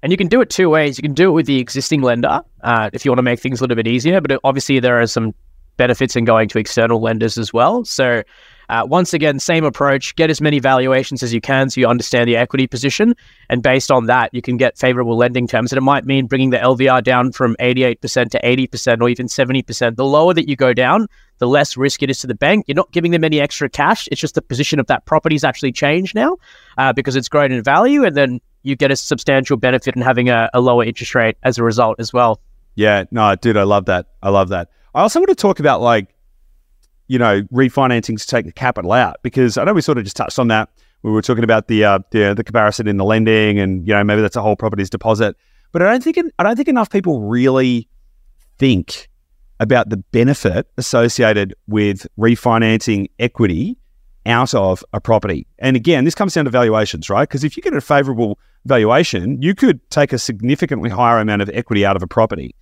[0.02, 0.96] And you can do it two ways.
[0.96, 3.60] You can do it with the existing lender uh, if you want to make things
[3.60, 5.34] a little bit easier, but obviously there are some
[5.76, 7.84] benefits in going to external lenders as well.
[7.84, 8.22] So
[8.68, 10.14] uh, once again, same approach.
[10.16, 13.14] Get as many valuations as you can so you understand the equity position.
[13.48, 15.72] And based on that, you can get favorable lending terms.
[15.72, 19.96] And it might mean bringing the LVR down from 88% to 80% or even 70%.
[19.96, 21.06] The lower that you go down,
[21.38, 22.66] the less risk it is to the bank.
[22.68, 24.08] You're not giving them any extra cash.
[24.12, 26.36] It's just the position of that property's actually changed now
[26.76, 28.04] uh, because it's grown in value.
[28.04, 31.56] And then you get a substantial benefit in having a, a lower interest rate as
[31.56, 32.40] a result as well.
[32.74, 34.06] Yeah, no, dude, I love that.
[34.22, 34.68] I love that.
[34.94, 36.14] I also want to talk about like
[37.08, 39.16] you know, refinancing to take the capital out?
[39.22, 40.70] Because I know we sort of just touched on that.
[41.02, 44.04] We were talking about the uh, the, the comparison in the lending, and you know,
[44.04, 45.36] maybe that's a whole property's deposit.
[45.72, 47.88] But I don't think I don't think enough people really
[48.58, 49.08] think
[49.60, 53.76] about the benefit associated with refinancing equity
[54.26, 55.46] out of a property.
[55.58, 57.28] And again, this comes down to valuations, right?
[57.28, 61.50] Because if you get a favorable valuation, you could take a significantly higher amount of
[61.52, 62.54] equity out of a property.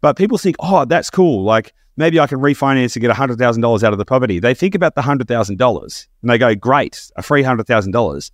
[0.00, 1.44] But people think, oh, that's cool.
[1.44, 4.38] Like maybe I can refinance and get $100,000 out of the property.
[4.38, 8.30] They think about the $100,000 and they go, great, a free $100,000.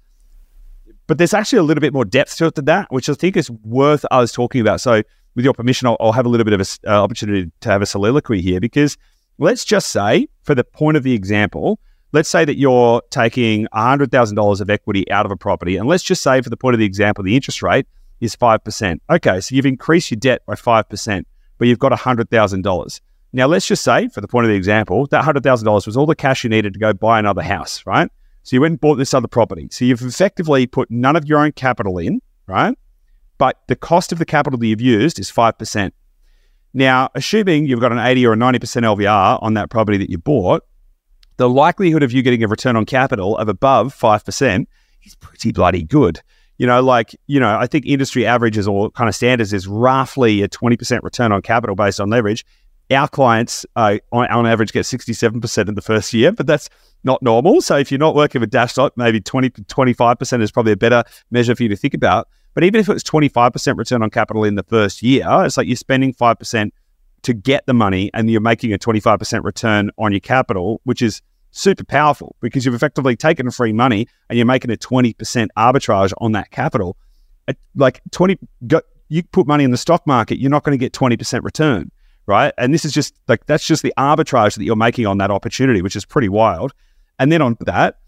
[1.06, 3.36] But there's actually a little bit more depth to it than that, which I think
[3.36, 4.80] is worth us talking about.
[4.80, 5.02] So,
[5.34, 7.80] with your permission, I'll, I'll have a little bit of an uh, opportunity to have
[7.80, 8.96] a soliloquy here because
[9.38, 11.78] let's just say, for the point of the example,
[12.12, 15.76] let's say that you're taking $100,000 of equity out of a property.
[15.76, 17.86] And let's just say, for the point of the example, the interest rate
[18.20, 18.98] is 5%.
[19.10, 21.24] Okay, so you've increased your debt by 5%,
[21.58, 23.00] but you've got $100,000.
[23.32, 26.14] Now, let's just say, for the point of the example, that $100,000 was all the
[26.14, 28.10] cash you needed to go buy another house, right?
[28.42, 29.68] So you went and bought this other property.
[29.70, 32.76] So you've effectively put none of your own capital in, right?
[33.36, 35.92] But the cost of the capital that you've used is 5%.
[36.72, 40.18] Now, assuming you've got an 80 or a 90% LVR on that property that you
[40.18, 40.64] bought,
[41.36, 44.66] the likelihood of you getting a return on capital of above 5%
[45.04, 46.20] is pretty bloody good.
[46.56, 50.42] You know, like, you know, I think industry averages or kind of standards is roughly
[50.42, 52.44] a 20% return on capital based on leverage
[52.90, 56.70] our clients uh, on, average get 67% in the first year, but that's
[57.04, 57.60] not normal.
[57.60, 61.54] So if you're not working with Dashdot, maybe 20 25% is probably a better measure
[61.54, 62.28] for you to think about.
[62.54, 65.66] But even if it was 25% return on capital in the first year, it's like
[65.66, 66.70] you're spending 5%
[67.22, 71.20] to get the money and you're making a 25% return on your capital, which is
[71.50, 76.32] super powerful because you've effectively taken free money and you're making a 20% arbitrage on
[76.32, 76.96] that capital.
[77.74, 78.38] Like 20,
[79.08, 81.90] you put money in the stock market, you're not going to get 20% return
[82.28, 82.52] right?
[82.58, 85.82] And this is just like that's just the arbitrage that you're making on that opportunity,
[85.82, 86.72] which is pretty wild.
[87.18, 87.98] And then on that,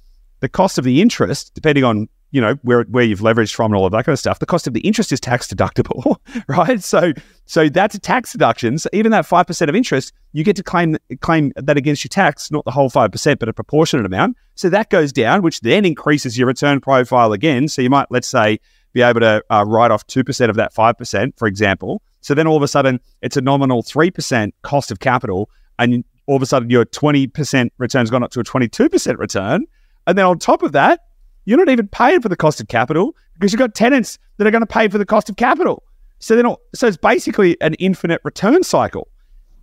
[0.40, 3.74] the cost of the interest, depending on you know where where you've leveraged from and
[3.76, 6.16] all of that kind of stuff, the cost of the interest is tax deductible,
[6.48, 6.82] right?
[6.82, 7.12] So
[7.46, 8.78] so that's a tax deduction.
[8.78, 12.10] So even that five percent of interest, you get to claim claim that against your
[12.10, 14.36] tax, not the whole five percent, but a proportionate amount.
[14.54, 17.68] So that goes down, which then increases your return profile again.
[17.68, 18.60] So you might let's say
[18.92, 22.34] be able to uh, write off two percent of that five percent, for example, so
[22.34, 25.50] then all of a sudden, it's a nominal 3% cost of capital.
[25.78, 29.64] And all of a sudden, your 20% return's gone up to a 22% return.
[30.06, 31.00] And then on top of that,
[31.44, 34.50] you're not even paying for the cost of capital because you've got tenants that are
[34.50, 35.82] going to pay for the cost of capital.
[36.18, 39.08] So then, so it's basically an infinite return cycle.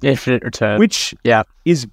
[0.02, 1.88] Infinite return, which yeah is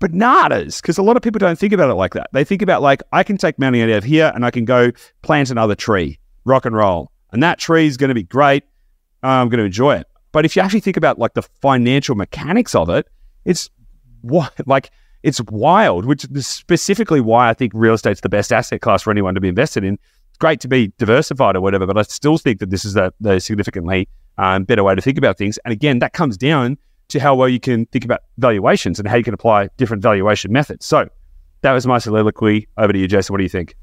[0.00, 2.28] bananas because a lot of people don't think about it like that.
[2.32, 4.90] They think about like I can take money out of here and I can go
[5.22, 8.64] plant another tree, rock and roll, and that tree is going to be great.
[9.22, 10.06] I'm going to enjoy it.
[10.32, 13.08] But if you actually think about like the financial mechanics of it,
[13.44, 13.70] it's
[14.22, 14.90] what like
[15.22, 19.10] it's wild, which is specifically why I think real estate's the best asset class for
[19.10, 19.94] anyone to be invested in.
[19.94, 23.12] It's great to be diversified or whatever, but I still think that this is a,
[23.40, 25.58] significantly um, better way to think about things.
[25.64, 26.78] And again, that comes down
[27.08, 30.52] to how well you can think about valuations and how you can apply different valuation
[30.52, 30.86] methods.
[30.86, 31.08] So
[31.62, 32.68] that was my soliloquy.
[32.78, 33.34] Over to you, Jason.
[33.34, 33.74] What do you think?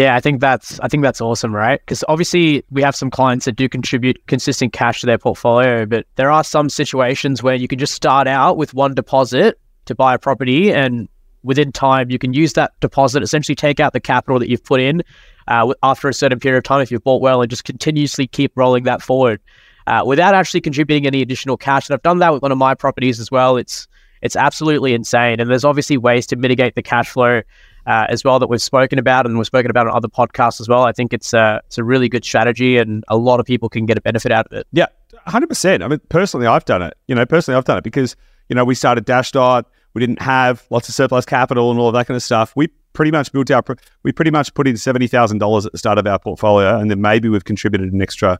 [0.00, 1.78] Yeah, I think that's I think that's awesome, right?
[1.78, 6.06] Because obviously we have some clients that do contribute consistent cash to their portfolio, but
[6.14, 10.14] there are some situations where you can just start out with one deposit to buy
[10.14, 11.06] a property, and
[11.42, 14.80] within time you can use that deposit essentially take out the capital that you've put
[14.80, 15.02] in
[15.48, 18.52] uh, after a certain period of time if you've bought well, and just continuously keep
[18.56, 19.38] rolling that forward
[19.86, 21.90] uh, without actually contributing any additional cash.
[21.90, 23.58] And I've done that with one of my properties as well.
[23.58, 23.86] It's
[24.22, 27.42] it's absolutely insane, and there's obviously ways to mitigate the cash flow
[27.86, 30.68] uh, as well that we've spoken about and we've spoken about on other podcasts as
[30.68, 30.84] well.
[30.84, 33.86] I think it's a it's a really good strategy and a lot of people can
[33.86, 34.66] get a benefit out of it.
[34.72, 34.86] Yeah,
[35.26, 35.82] hundred percent.
[35.82, 36.94] I mean, personally, I've done it.
[37.08, 38.16] You know, personally, I've done it because
[38.48, 39.64] you know we started Dashdot.
[39.94, 42.52] We didn't have lots of surplus capital and all of that kind of stuff.
[42.54, 43.62] We pretty much built our.
[44.02, 46.90] We pretty much put in seventy thousand dollars at the start of our portfolio, and
[46.90, 48.38] then maybe we've contributed an extra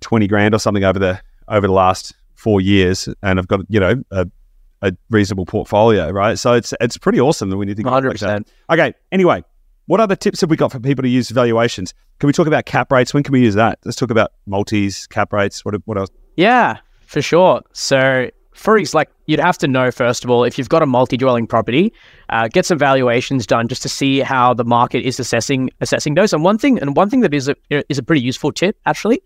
[0.00, 3.80] twenty grand or something over the over the last four years, and I've got you
[3.80, 4.26] know a
[4.82, 6.38] a reasonable portfolio, right?
[6.38, 8.04] So it's it's pretty awesome when you think 100%.
[8.04, 8.42] Like that.
[8.70, 9.44] Okay, anyway,
[9.86, 11.94] what other tips have we got for people to use valuations?
[12.18, 13.12] Can we talk about cap rates?
[13.12, 13.78] When can we use that?
[13.84, 15.64] Let's talk about multis, cap rates.
[15.64, 16.10] What what else?
[16.36, 17.62] Yeah, for sure.
[17.72, 21.46] So for like you'd have to know first of all if you've got a multi-dwelling
[21.46, 21.92] property,
[22.28, 26.32] uh, get some valuations done just to see how the market is assessing assessing those.
[26.32, 27.56] And one thing and one thing that is a
[27.88, 29.22] is a pretty useful tip actually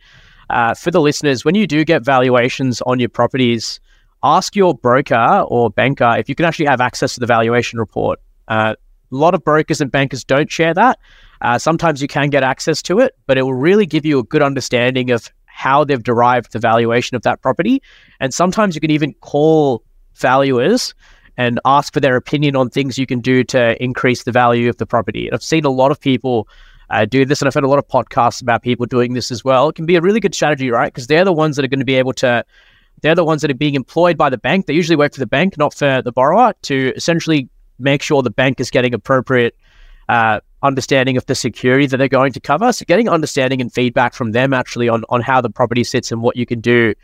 [0.51, 3.81] uh, for the listeners when you do get valuations on your properties
[4.24, 8.18] ask your broker or banker if you can actually have access to the valuation report.
[8.48, 8.74] Uh,
[9.12, 10.98] a lot of brokers and bankers don't share that.
[11.42, 14.24] Uh, sometimes you can get access to it, but it will really give you a
[14.24, 17.82] good understanding of how they've derived the valuation of that property.
[18.18, 19.84] And sometimes you can even call
[20.16, 20.94] valuers
[21.37, 24.78] and ask for their opinion on things you can do to increase the value of
[24.78, 25.26] the property.
[25.26, 26.48] And I've seen a lot of people
[26.90, 29.44] uh, do this, and I've heard a lot of podcasts about people doing this as
[29.44, 29.68] well.
[29.68, 30.92] It can be a really good strategy, right?
[30.92, 32.44] Because they're the ones that are going to be able to
[33.05, 34.64] they're the ones that are being employed by the bank.
[34.64, 38.31] They usually work for the bank, not for the borrower, to essentially make sure the
[38.31, 39.55] bank is getting appropriate
[40.09, 42.73] uh, understanding of the security that they're going to cover.
[42.73, 46.23] So getting understanding and feedback from them actually on, on how the property sits and
[46.23, 46.95] what you can do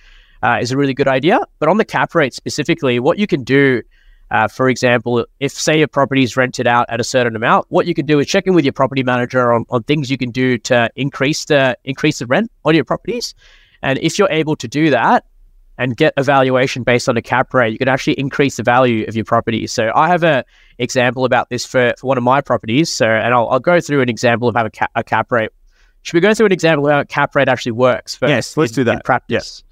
[0.42, 1.38] uh, is a really good idea.
[1.58, 3.82] But on the cap rate specifically, what you can do,
[4.30, 7.84] uh, for example, if say your property is rented out at a certain amount, what
[7.86, 10.30] you can do is check in with your property manager on, on things you can
[10.30, 13.34] do to increase the increase the rent on your properties.
[13.82, 15.24] And if you're able to do that,
[15.80, 19.06] and get a valuation based on a cap rate, you can actually increase the value
[19.08, 19.66] of your property.
[19.66, 20.44] So I have an
[20.78, 22.92] example about this for, for one of my properties.
[22.92, 25.50] So, and I'll, I'll go through an example of how a, a cap rate.
[26.02, 28.18] Should we go through an example of how a cap rate actually works?
[28.20, 29.04] yes, let's in, do that.
[29.04, 29.32] practice.
[29.32, 29.64] Yes.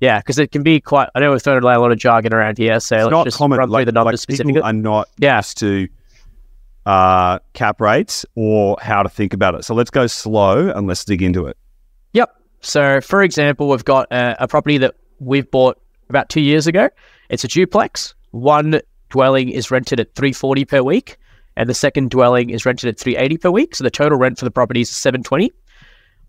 [0.00, 1.08] Yeah, because it can be quite.
[1.16, 3.36] I know we've thrown a lot of jargon around here, so it's let's not just
[3.36, 3.58] common.
[3.58, 4.52] run through like, the numbers like specifically.
[4.52, 5.38] People are not Yeah.
[5.38, 5.88] used to
[6.86, 9.64] uh, cap rates or how to think about it.
[9.64, 11.56] So let's go slow and let's dig into it.
[12.12, 12.30] Yep.
[12.60, 16.88] So, for example, we've got a, a property that we've bought about two years ago.
[17.28, 18.14] It's a duplex.
[18.30, 21.16] One dwelling is rented at 340 per week,
[21.56, 23.74] and the second dwelling is rented at 380 per week.
[23.74, 25.52] So the total rent for the property is 720.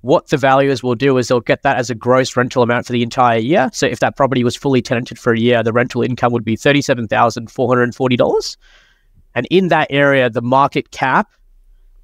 [0.01, 2.93] What the valuers will do is they'll get that as a gross rental amount for
[2.93, 3.69] the entire year.
[3.73, 6.55] So if that property was fully tenanted for a year, the rental income would be
[6.55, 8.57] $37,440.
[9.35, 11.29] And in that area, the market cap,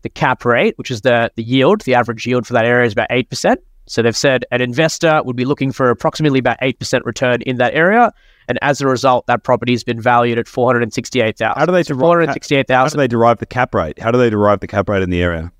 [0.02, 2.93] the cap rate, which is the, the yield, the average yield for that area is
[2.93, 3.56] about 8%.
[3.88, 7.74] So they've said an investor would be looking for approximately about 8% return in that
[7.74, 8.12] area.
[8.48, 12.02] And as a result, that property has been valued at 468000 How do they derive-
[12.69, 14.00] How do they derive the cap rate?
[14.00, 15.52] How do they derive the cap rate in the area?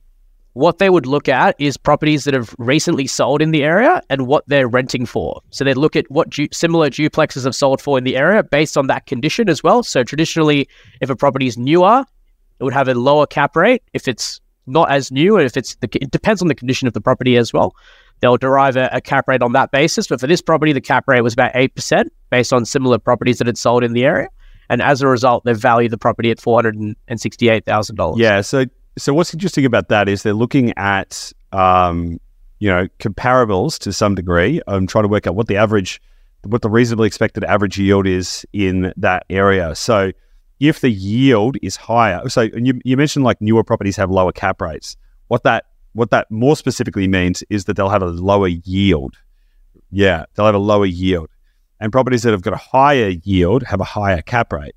[0.56, 4.26] what they would look at is properties that have recently sold in the area and
[4.26, 5.42] what they're renting for.
[5.50, 8.78] So they'd look at what du- similar duplexes have sold for in the area based
[8.78, 9.84] on that condition as well.
[9.84, 10.70] So traditionally,
[11.02, 12.06] if a property is newer,
[12.62, 13.84] it would have a lower cap rate.
[13.92, 16.94] If it's not as new, and if it's the, it depends on the condition of
[16.94, 17.76] the property as well.
[18.22, 20.08] They'll derive a, a cap rate on that basis.
[20.08, 23.38] But for this property, the cap rate was about eight percent based on similar properties
[23.40, 24.30] that had sold in the area.
[24.70, 28.20] And as a result, they've valued the property at four hundred and sixty-eight thousand dollars.
[28.20, 28.42] Yeah.
[28.42, 28.66] So
[28.98, 32.20] so what's interesting about that is they're looking at um,
[32.60, 34.62] you know comparables to some degree.
[34.68, 36.02] I'm trying to work out what the average,
[36.44, 39.76] what the reasonably expected average yield is in that area.
[39.76, 40.12] So
[40.60, 44.62] if the yield is higher, so you, you mentioned like newer properties have lower cap
[44.62, 44.96] rates.
[45.28, 49.16] What that what that more specifically means is that they'll have a lower yield.
[49.92, 51.30] Yeah, they'll have a lower yield.
[51.80, 54.76] And properties that have got a higher yield have a higher cap rate.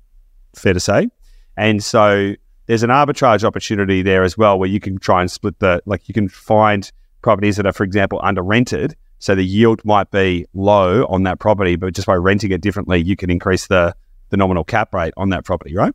[0.55, 1.09] Fair to say.
[1.57, 2.35] And so
[2.67, 6.07] there's an arbitrage opportunity there as well where you can try and split the like
[6.07, 6.89] you can find
[7.21, 8.95] properties that are, for example, under rented.
[9.19, 13.01] So the yield might be low on that property, but just by renting it differently,
[13.01, 13.93] you can increase the
[14.29, 15.93] the nominal cap rate on that property, right?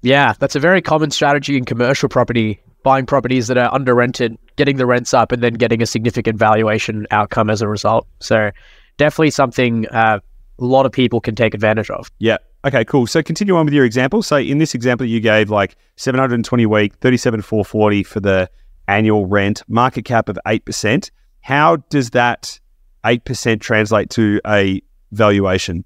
[0.00, 4.38] Yeah, that's a very common strategy in commercial property, buying properties that are under rented,
[4.54, 8.06] getting the rents up, and then getting a significant valuation outcome as a result.
[8.20, 8.52] So,
[8.96, 10.20] definitely something uh,
[10.58, 12.10] a lot of people can take advantage of.
[12.18, 12.38] Yeah.
[12.64, 13.06] Okay, cool.
[13.06, 14.22] So continue on with your example.
[14.22, 18.48] So in this example you gave like 720 week, 37 440 for the
[18.88, 21.10] annual rent, market cap of 8%.
[21.40, 22.58] How does that
[23.04, 24.80] 8% translate to a
[25.12, 25.84] valuation?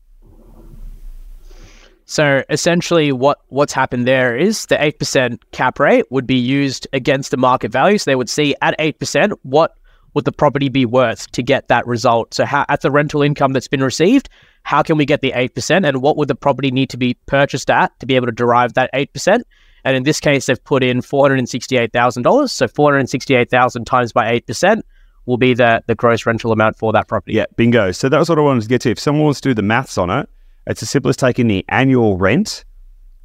[2.11, 6.89] So essentially, what what's happened there is the eight percent cap rate would be used
[6.95, 7.99] against the market value.
[7.99, 9.77] So they would see at eight percent what
[10.15, 12.33] would the property be worth to get that result.
[12.33, 14.31] So how, at the rental income that's been received,
[14.63, 17.13] how can we get the eight percent, and what would the property need to be
[17.27, 19.47] purchased at to be able to derive that eight percent?
[19.85, 22.53] And in this case, they've put in four hundred and sixty-eight thousand dollars.
[22.53, 24.87] So four hundred sixty-eight thousand times by eight percent
[25.27, 27.35] will be the the gross rental amount for that property.
[27.35, 27.93] Yeah, bingo.
[27.93, 28.91] So that was what I wanted to get to.
[28.93, 30.27] If someone wants to do the maths on it,
[30.69, 32.65] it's as simple as taking the annual rent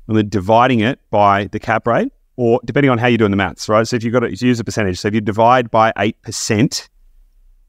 [0.07, 3.37] and then dividing it by the cap rate, or depending on how you're doing the
[3.37, 3.87] maths, right?
[3.87, 6.89] So if you've got to use a percentage, so if you divide by 8%,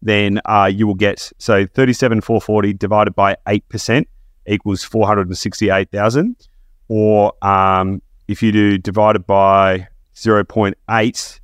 [0.01, 4.07] then uh, you will get, so 37,440 divided by 8%
[4.47, 6.49] equals 468,000.
[6.89, 11.41] Or um, if you do divided by 0.8,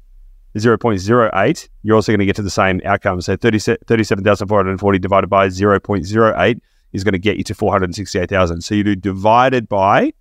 [0.56, 3.20] 0.08, you're also going to get to the same outcome.
[3.20, 6.60] So 30, 37,440 divided by 0.08
[6.92, 8.62] is going to get you to 468,000.
[8.62, 10.12] So you do divided by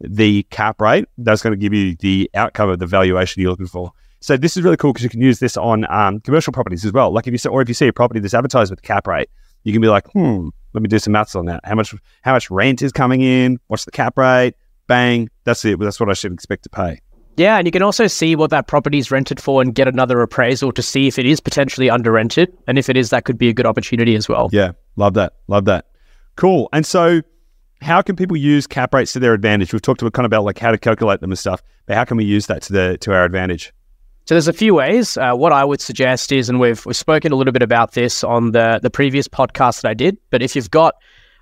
[0.00, 3.66] the cap rate, that's going to give you the outcome of the valuation you're looking
[3.66, 3.92] for.
[4.20, 6.92] So this is really cool because you can use this on um, commercial properties as
[6.92, 7.12] well.
[7.12, 9.30] Like if you see, or if you see a property that's advertised with cap rate,
[9.64, 11.60] you can be like, hmm, let me do some maths on that.
[11.64, 13.58] How much how much rent is coming in?
[13.68, 14.54] What's the cap rate?
[14.86, 15.78] Bang, that's it.
[15.78, 17.00] That's what I should expect to pay.
[17.36, 20.20] Yeah, and you can also see what that property is rented for and get another
[20.22, 22.56] appraisal to see if it is potentially under rented.
[22.66, 24.48] And if it is, that could be a good opportunity as well.
[24.52, 25.34] Yeah, love that.
[25.46, 25.86] Love that.
[26.38, 26.68] Cool.
[26.72, 27.20] And so,
[27.82, 29.72] how can people use cap rates to their advantage?
[29.72, 32.04] We've talked about kind of about like how to calculate them and stuff, but how
[32.04, 33.72] can we use that to the to our advantage?
[34.26, 35.16] So there's a few ways.
[35.16, 38.22] Uh, what I would suggest is, and we've we've spoken a little bit about this
[38.22, 40.16] on the the previous podcast that I did.
[40.30, 40.94] But if you've got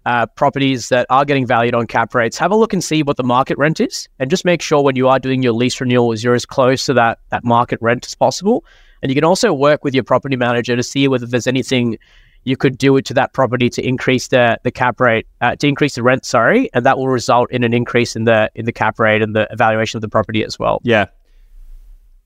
[0.07, 3.19] uh, properties that are getting valued on cap rates, have a look and see what
[3.19, 6.25] the market rent is, and just make sure when you are doing your lease renewals,
[6.25, 8.65] you're as close to that that market rent as possible.
[9.03, 11.99] And you can also work with your property manager to see whether there's anything
[12.47, 15.67] you could do it to that property to increase the the cap rate, uh, to
[15.67, 18.73] increase the rent, sorry, and that will result in an increase in the in the
[18.73, 20.81] cap rate and the evaluation of the property as well.
[20.85, 21.07] Yeah,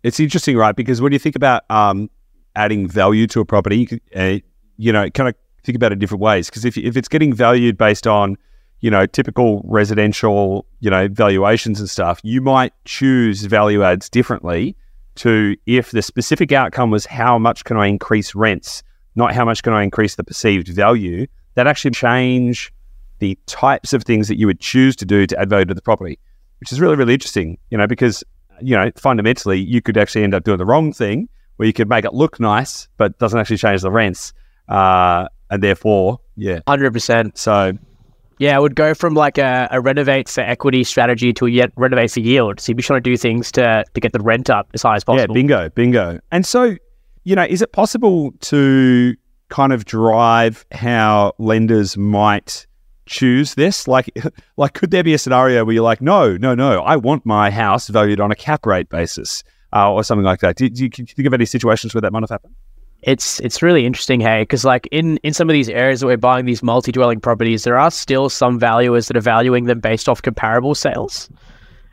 [0.03, 0.77] it's interesting, right?
[0.77, 2.11] Because when you think about um,
[2.55, 4.39] adding value to a property, you, can, uh,
[4.77, 6.51] you know, kind of think about it different ways.
[6.51, 8.37] Because if if it's getting valued based on
[8.81, 14.77] you know typical residential you know valuations and stuff, you might choose value adds differently
[15.15, 18.83] to if the specific outcome was how much can I increase rents
[19.15, 22.73] not how much can I increase the perceived value, that actually change
[23.19, 25.83] the types of things that you would choose to do to add value to the
[25.83, 26.19] property,
[26.59, 28.25] which is really, really interesting, you know, because,
[28.61, 31.89] you know, fundamentally you could actually end up doing the wrong thing where you could
[31.89, 34.33] make it look nice, but doesn't actually change the rents.
[34.69, 36.61] Uh, and therefore, yeah.
[36.67, 37.37] 100%.
[37.37, 37.73] So,
[38.39, 41.73] yeah, it would go from like a, a renovate for equity strategy to a yet
[41.77, 42.61] renovate for yield.
[42.61, 44.97] So you'd be trying to do things to, to get the rent up as high
[44.97, 45.35] as possible.
[45.35, 46.21] Yeah, bingo, bingo.
[46.33, 46.77] And so
[47.25, 49.15] you know, is it possible to
[49.49, 52.67] kind of drive how lenders might
[53.07, 53.87] choose this?
[53.87, 54.11] Like,
[54.57, 57.51] like could there be a scenario where you're like, no, no, no, I want my
[57.51, 59.45] house valued on a cap rate basis
[59.75, 60.57] uh, or something like that?
[60.57, 62.55] Do, do, you, do you think of any situations where that might have happened?
[63.03, 66.19] It's it's really interesting, hey, because like in in some of these areas that we're
[66.19, 70.07] buying these multi dwelling properties, there are still some valuers that are valuing them based
[70.07, 71.31] off comparable sales,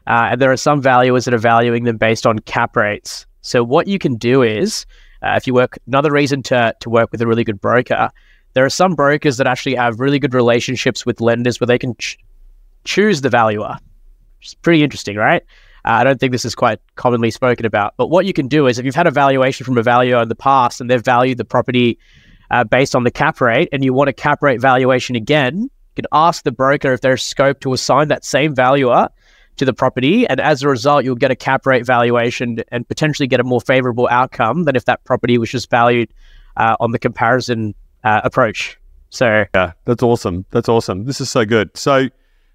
[0.08, 3.26] uh, and there are some valuers that are valuing them based on cap rates.
[3.40, 4.86] So what you can do is
[5.24, 8.10] uh, if you work, another reason to to work with a really good broker,
[8.54, 11.96] there are some brokers that actually have really good relationships with lenders where they can
[11.98, 12.18] ch-
[12.84, 13.78] choose the valuer.
[14.44, 15.44] Is pretty interesting, right?
[15.86, 17.94] Uh, I don't think this is quite commonly spoken about.
[17.98, 20.28] But what you can do is if you've had a valuation from a valuer in
[20.28, 21.98] the past and they've valued the property
[22.52, 25.70] uh, based on the cap rate and you want a cap rate valuation again, you
[25.96, 29.08] can ask the broker if there's scope to assign that same valuer
[29.58, 30.28] to the property.
[30.28, 33.62] And as a result, you'll get a cap rate valuation and potentially get a more
[33.62, 36.14] favorable outcome than if that property was just valued
[36.56, 38.78] uh, on the comparison uh, approach.
[39.10, 40.46] So, yeah, that's awesome.
[40.52, 41.06] That's awesome.
[41.06, 41.76] This is so good.
[41.76, 42.10] So,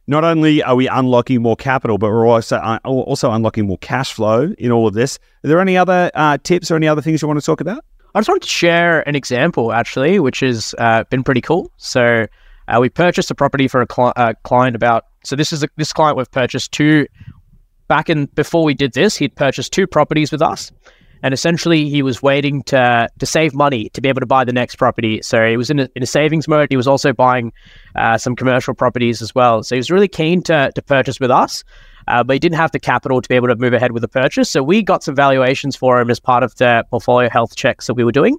[0.06, 4.12] not only are we unlocking more capital, but we're also uh, also unlocking more cash
[4.12, 5.18] flow in all of this.
[5.44, 7.84] Are there any other uh, tips or any other things you want to talk about?
[8.14, 11.70] I just wanted to share an example, actually, which has uh, been pretty cool.
[11.78, 12.26] So,
[12.68, 15.04] uh, we purchased a property for a cl- uh, client about.
[15.24, 17.06] So this is a, this client we've purchased two.
[17.88, 20.72] Back in before we did this, he'd purchased two properties with us,
[21.22, 24.52] and essentially he was waiting to to save money to be able to buy the
[24.52, 25.20] next property.
[25.22, 26.68] So he was in a, in a savings mode.
[26.70, 27.52] He was also buying
[27.96, 29.62] uh, some commercial properties as well.
[29.62, 31.64] So he was really keen to to purchase with us.
[32.08, 34.08] Uh, but he didn't have the capital to be able to move ahead with the
[34.08, 34.50] purchase.
[34.50, 37.94] So we got some valuations for him as part of the portfolio health checks that
[37.94, 38.38] we were doing,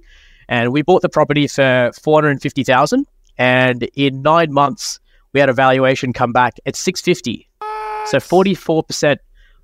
[0.50, 3.06] and we bought the property for four hundred fifty thousand.
[3.38, 4.98] And in nine months,
[5.32, 7.48] we had a valuation come back at 650.
[8.06, 9.16] So 44%,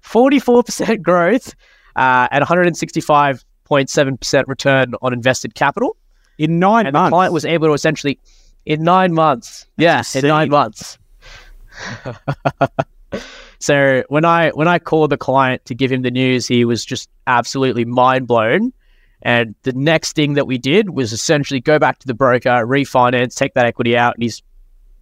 [0.03, 1.55] 44% growth
[1.97, 5.97] uh, at 165.7% return on invested capital.
[6.39, 7.11] In nine and months.
[7.11, 8.19] The client was able to essentially,
[8.65, 9.67] in nine months.
[9.77, 10.97] Yeah, in nine months.
[13.61, 16.85] so when I when I called the client to give him the news, he was
[16.85, 18.73] just absolutely mind blown
[19.23, 23.35] and the next thing that we did was essentially go back to the broker, refinance,
[23.35, 24.43] take that equity out, and he's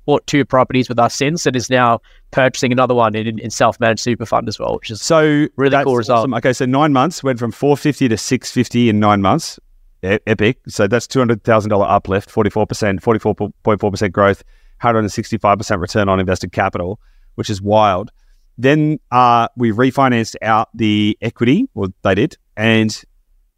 [0.07, 2.01] bought two properties with us since and is now
[2.31, 5.97] purchasing another one in, in self-managed super fund as well, which is so really cool
[5.97, 6.21] result.
[6.21, 6.35] Awesome.
[6.35, 9.59] Okay, so nine months went from 450 to 650 in nine months.
[10.05, 10.59] E- epic.
[10.69, 14.45] So that's $200,000 uplift, 44%, 44.4% growth,
[14.83, 17.01] 165% return on invested capital,
[17.35, 18.11] which is wild.
[18.57, 23.03] Then uh, we refinanced out the equity, well, they did, and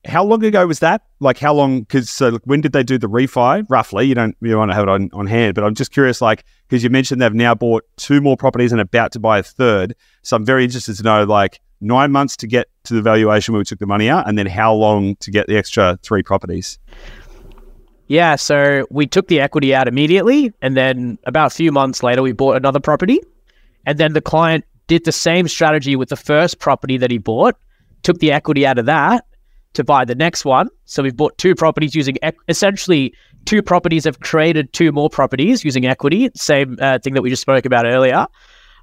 [0.05, 1.03] how long ago was that?
[1.20, 1.80] Like how long?
[1.80, 3.64] Because so when did they do the refi?
[3.68, 6.20] Roughly, you don't you want to have it on, on hand, but I'm just curious,
[6.20, 9.42] like because you mentioned they've now bought two more properties and about to buy a
[9.42, 9.94] third.
[10.22, 13.59] So I'm very interested to know, like nine months to get to the valuation where
[13.59, 16.78] we took the money out, and then how long to get the extra three properties.
[18.07, 22.22] Yeah, so we took the equity out immediately, and then about a few months later,
[22.22, 23.20] we bought another property,
[23.86, 27.55] and then the client did the same strategy with the first property that he bought,
[28.03, 29.24] took the equity out of that,
[29.74, 30.68] to buy the next one.
[30.84, 32.16] So we've bought two properties using
[32.48, 33.14] essentially
[33.44, 37.42] two properties have created two more properties using equity, same uh, thing that we just
[37.42, 38.26] spoke about earlier.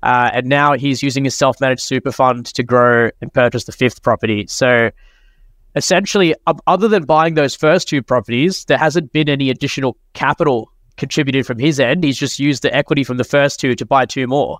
[0.03, 3.71] Uh, and now he's using his self managed super fund to grow and purchase the
[3.71, 4.45] fifth property.
[4.47, 4.91] So
[5.75, 6.35] essentially,
[6.67, 11.59] other than buying those first two properties, there hasn't been any additional capital contributed from
[11.59, 12.03] his end.
[12.03, 14.59] He's just used the equity from the first two to buy two more.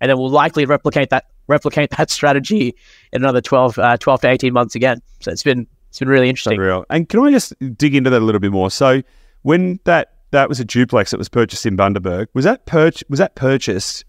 [0.00, 2.74] And then we'll likely replicate that replicate that strategy
[3.12, 5.02] in another 12, uh, 12 to 18 months again.
[5.20, 6.54] So it's been it's been really interesting.
[6.54, 6.84] Unreal.
[6.90, 8.70] And can I just dig into that a little bit more?
[8.70, 9.02] So
[9.42, 13.18] when that that was a duplex that was purchased in Bundaberg, was that purch was
[13.18, 14.04] that purchased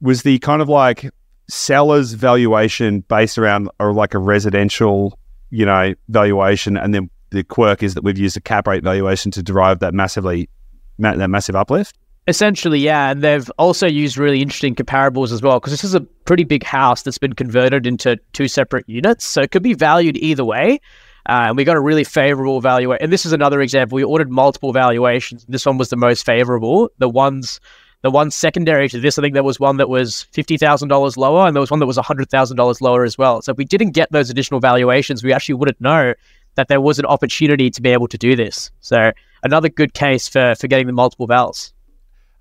[0.00, 1.10] was the kind of like
[1.48, 5.18] seller's valuation based around or like a residential,
[5.50, 9.30] you know, valuation and then the quirk is that we've used a cap rate valuation
[9.32, 10.48] to derive that massively
[10.98, 11.98] that massive uplift?
[12.26, 13.10] Essentially, yeah.
[13.10, 16.64] And they've also used really interesting comparables as well, because this is a pretty big
[16.64, 19.26] house that's been converted into two separate units.
[19.26, 20.80] So it could be valued either way.
[21.26, 23.02] Uh, and we got a really favorable valuation.
[23.02, 23.96] And this is another example.
[23.96, 25.44] We ordered multiple valuations.
[25.48, 26.90] This one was the most favorable.
[26.98, 27.60] The ones,
[28.00, 31.18] the one secondary to this, I think there was one that was fifty thousand dollars
[31.18, 33.42] lower, and there was one that was hundred thousand dollars lower as well.
[33.42, 36.14] So if we didn't get those additional valuations, we actually wouldn't know
[36.54, 38.70] that there was an opportunity to be able to do this.
[38.80, 39.12] So
[39.42, 41.73] another good case for for getting the multiple vals.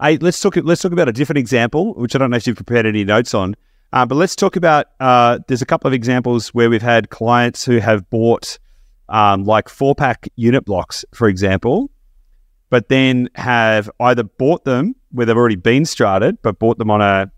[0.03, 0.57] Hey, let's talk.
[0.57, 3.33] Let's talk about a different example, which I don't know if you've prepared any notes
[3.33, 3.55] on.
[3.93, 4.87] Uh, but let's talk about.
[4.99, 8.59] Uh, there's a couple of examples where we've had clients who have bought
[9.07, 11.89] um, like four pack unit blocks, for example,
[12.69, 16.99] but then have either bought them where they've already been started, but bought them on
[16.99, 17.31] a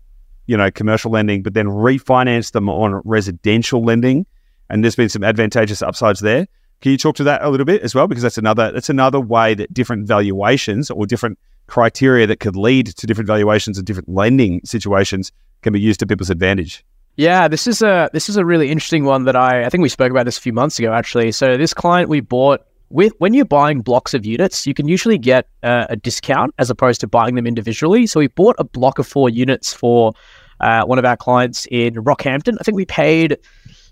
[0.46, 4.26] you know commercial lending, but then refinanced them on residential lending,
[4.70, 6.48] and there's been some advantageous upsides there.
[6.80, 8.08] Can you talk to that a little bit as well?
[8.08, 12.86] Because that's another that's another way that different valuations or different criteria that could lead
[12.86, 16.84] to different valuations and different lending situations can be used to people's advantage.
[17.16, 19.88] Yeah, this is a this is a really interesting one that I I think we
[19.88, 21.32] spoke about this a few months ago actually.
[21.32, 22.60] So this client we bought
[22.90, 26.70] with when you're buying blocks of units, you can usually get uh, a discount as
[26.70, 28.06] opposed to buying them individually.
[28.06, 30.12] So we bought a block of four units for
[30.60, 32.58] uh, one of our clients in Rockhampton.
[32.60, 33.38] I think we paid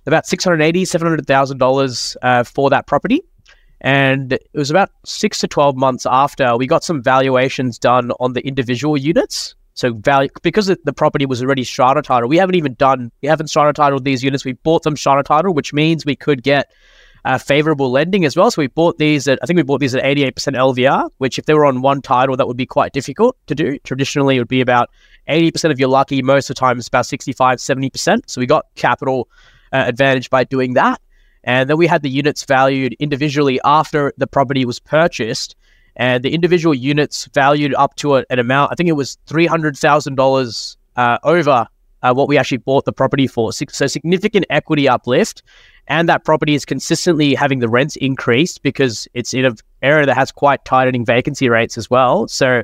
[0.06, 3.22] about six hundred eighty, seven hundred thousand uh, dollars for that property.
[3.84, 8.32] And it was about six to 12 months after we got some valuations done on
[8.32, 9.54] the individual units.
[9.74, 13.48] So value because the property was already strata title, we haven't even done we haven't
[13.48, 14.44] strata titled these units.
[14.44, 16.72] We bought them strata title, which means we could get
[17.26, 18.50] uh, favorable lending as well.
[18.50, 21.44] So we bought these at I think we bought these at 88% LVR, which if
[21.44, 23.78] they were on one title, that would be quite difficult to do.
[23.80, 24.88] Traditionally, it would be about
[25.28, 26.22] 80% of your lucky.
[26.22, 28.20] Most of the time, it's about 65, 70%.
[28.28, 29.28] So we got capital
[29.74, 31.02] uh, advantage by doing that.
[31.44, 35.54] And then we had the units valued individually after the property was purchased.
[35.96, 40.76] And the individual units valued up to a, an amount, I think it was $300,000
[40.96, 41.68] uh, over
[42.02, 43.52] uh, what we actually bought the property for.
[43.52, 45.42] So significant equity uplift.
[45.86, 50.14] And that property is consistently having the rents increased because it's in an area that
[50.14, 52.26] has quite tightening vacancy rates as well.
[52.26, 52.62] So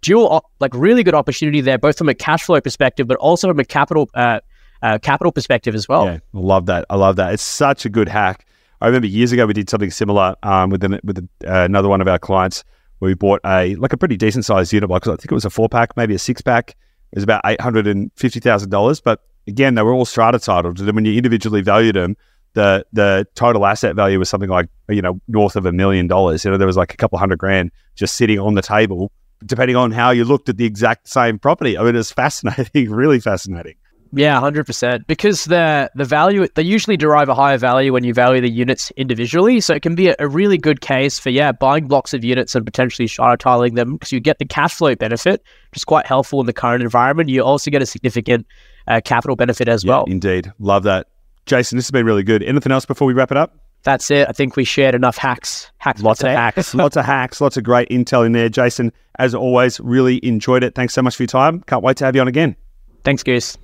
[0.00, 3.60] dual, like really good opportunity there, both from a cash flow perspective, but also from
[3.60, 4.40] a capital uh,
[4.84, 6.04] uh, capital perspective as well.
[6.04, 6.84] Yeah, I love that.
[6.90, 7.32] I love that.
[7.32, 8.46] It's such a good hack.
[8.82, 12.02] I remember years ago we did something similar um, with an, with uh, another one
[12.02, 12.64] of our clients
[12.98, 15.08] where we bought a like a pretty decent sized unit box.
[15.08, 16.76] I think it was a four pack, maybe a six pack.
[17.12, 19.00] It was about eight hundred and fifty thousand dollars.
[19.00, 20.78] But again, they were all strata titled.
[20.80, 22.14] And when you individually valued them,
[22.52, 26.44] the the total asset value was something like you know north of a million dollars.
[26.44, 29.10] You know, there was like a couple hundred grand just sitting on the table,
[29.46, 31.78] depending on how you looked at the exact same property.
[31.78, 33.76] I mean, it's fascinating, really fascinating.
[34.16, 35.06] Yeah, hundred percent.
[35.06, 38.90] Because the the value they usually derive a higher value when you value the units
[38.92, 39.60] individually.
[39.60, 42.54] So it can be a, a really good case for yeah buying blocks of units
[42.54, 46.06] and potentially strata titling them because you get the cash flow benefit, which is quite
[46.06, 47.28] helpful in the current environment.
[47.28, 48.46] You also get a significant
[48.86, 50.04] uh, capital benefit as yeah, well.
[50.06, 51.08] Indeed, love that,
[51.46, 51.76] Jason.
[51.76, 52.42] This has been really good.
[52.42, 53.56] Anything else before we wrap it up?
[53.82, 54.26] That's it.
[54.28, 55.70] I think we shared enough hacks.
[55.78, 56.02] Hacks.
[56.02, 56.74] Lots of hacks.
[56.74, 57.40] lots of hacks.
[57.40, 58.92] Lots of great intel in there, Jason.
[59.18, 60.74] As always, really enjoyed it.
[60.74, 61.60] Thanks so much for your time.
[61.66, 62.56] Can't wait to have you on again.
[63.04, 63.58] Thanks, Goose.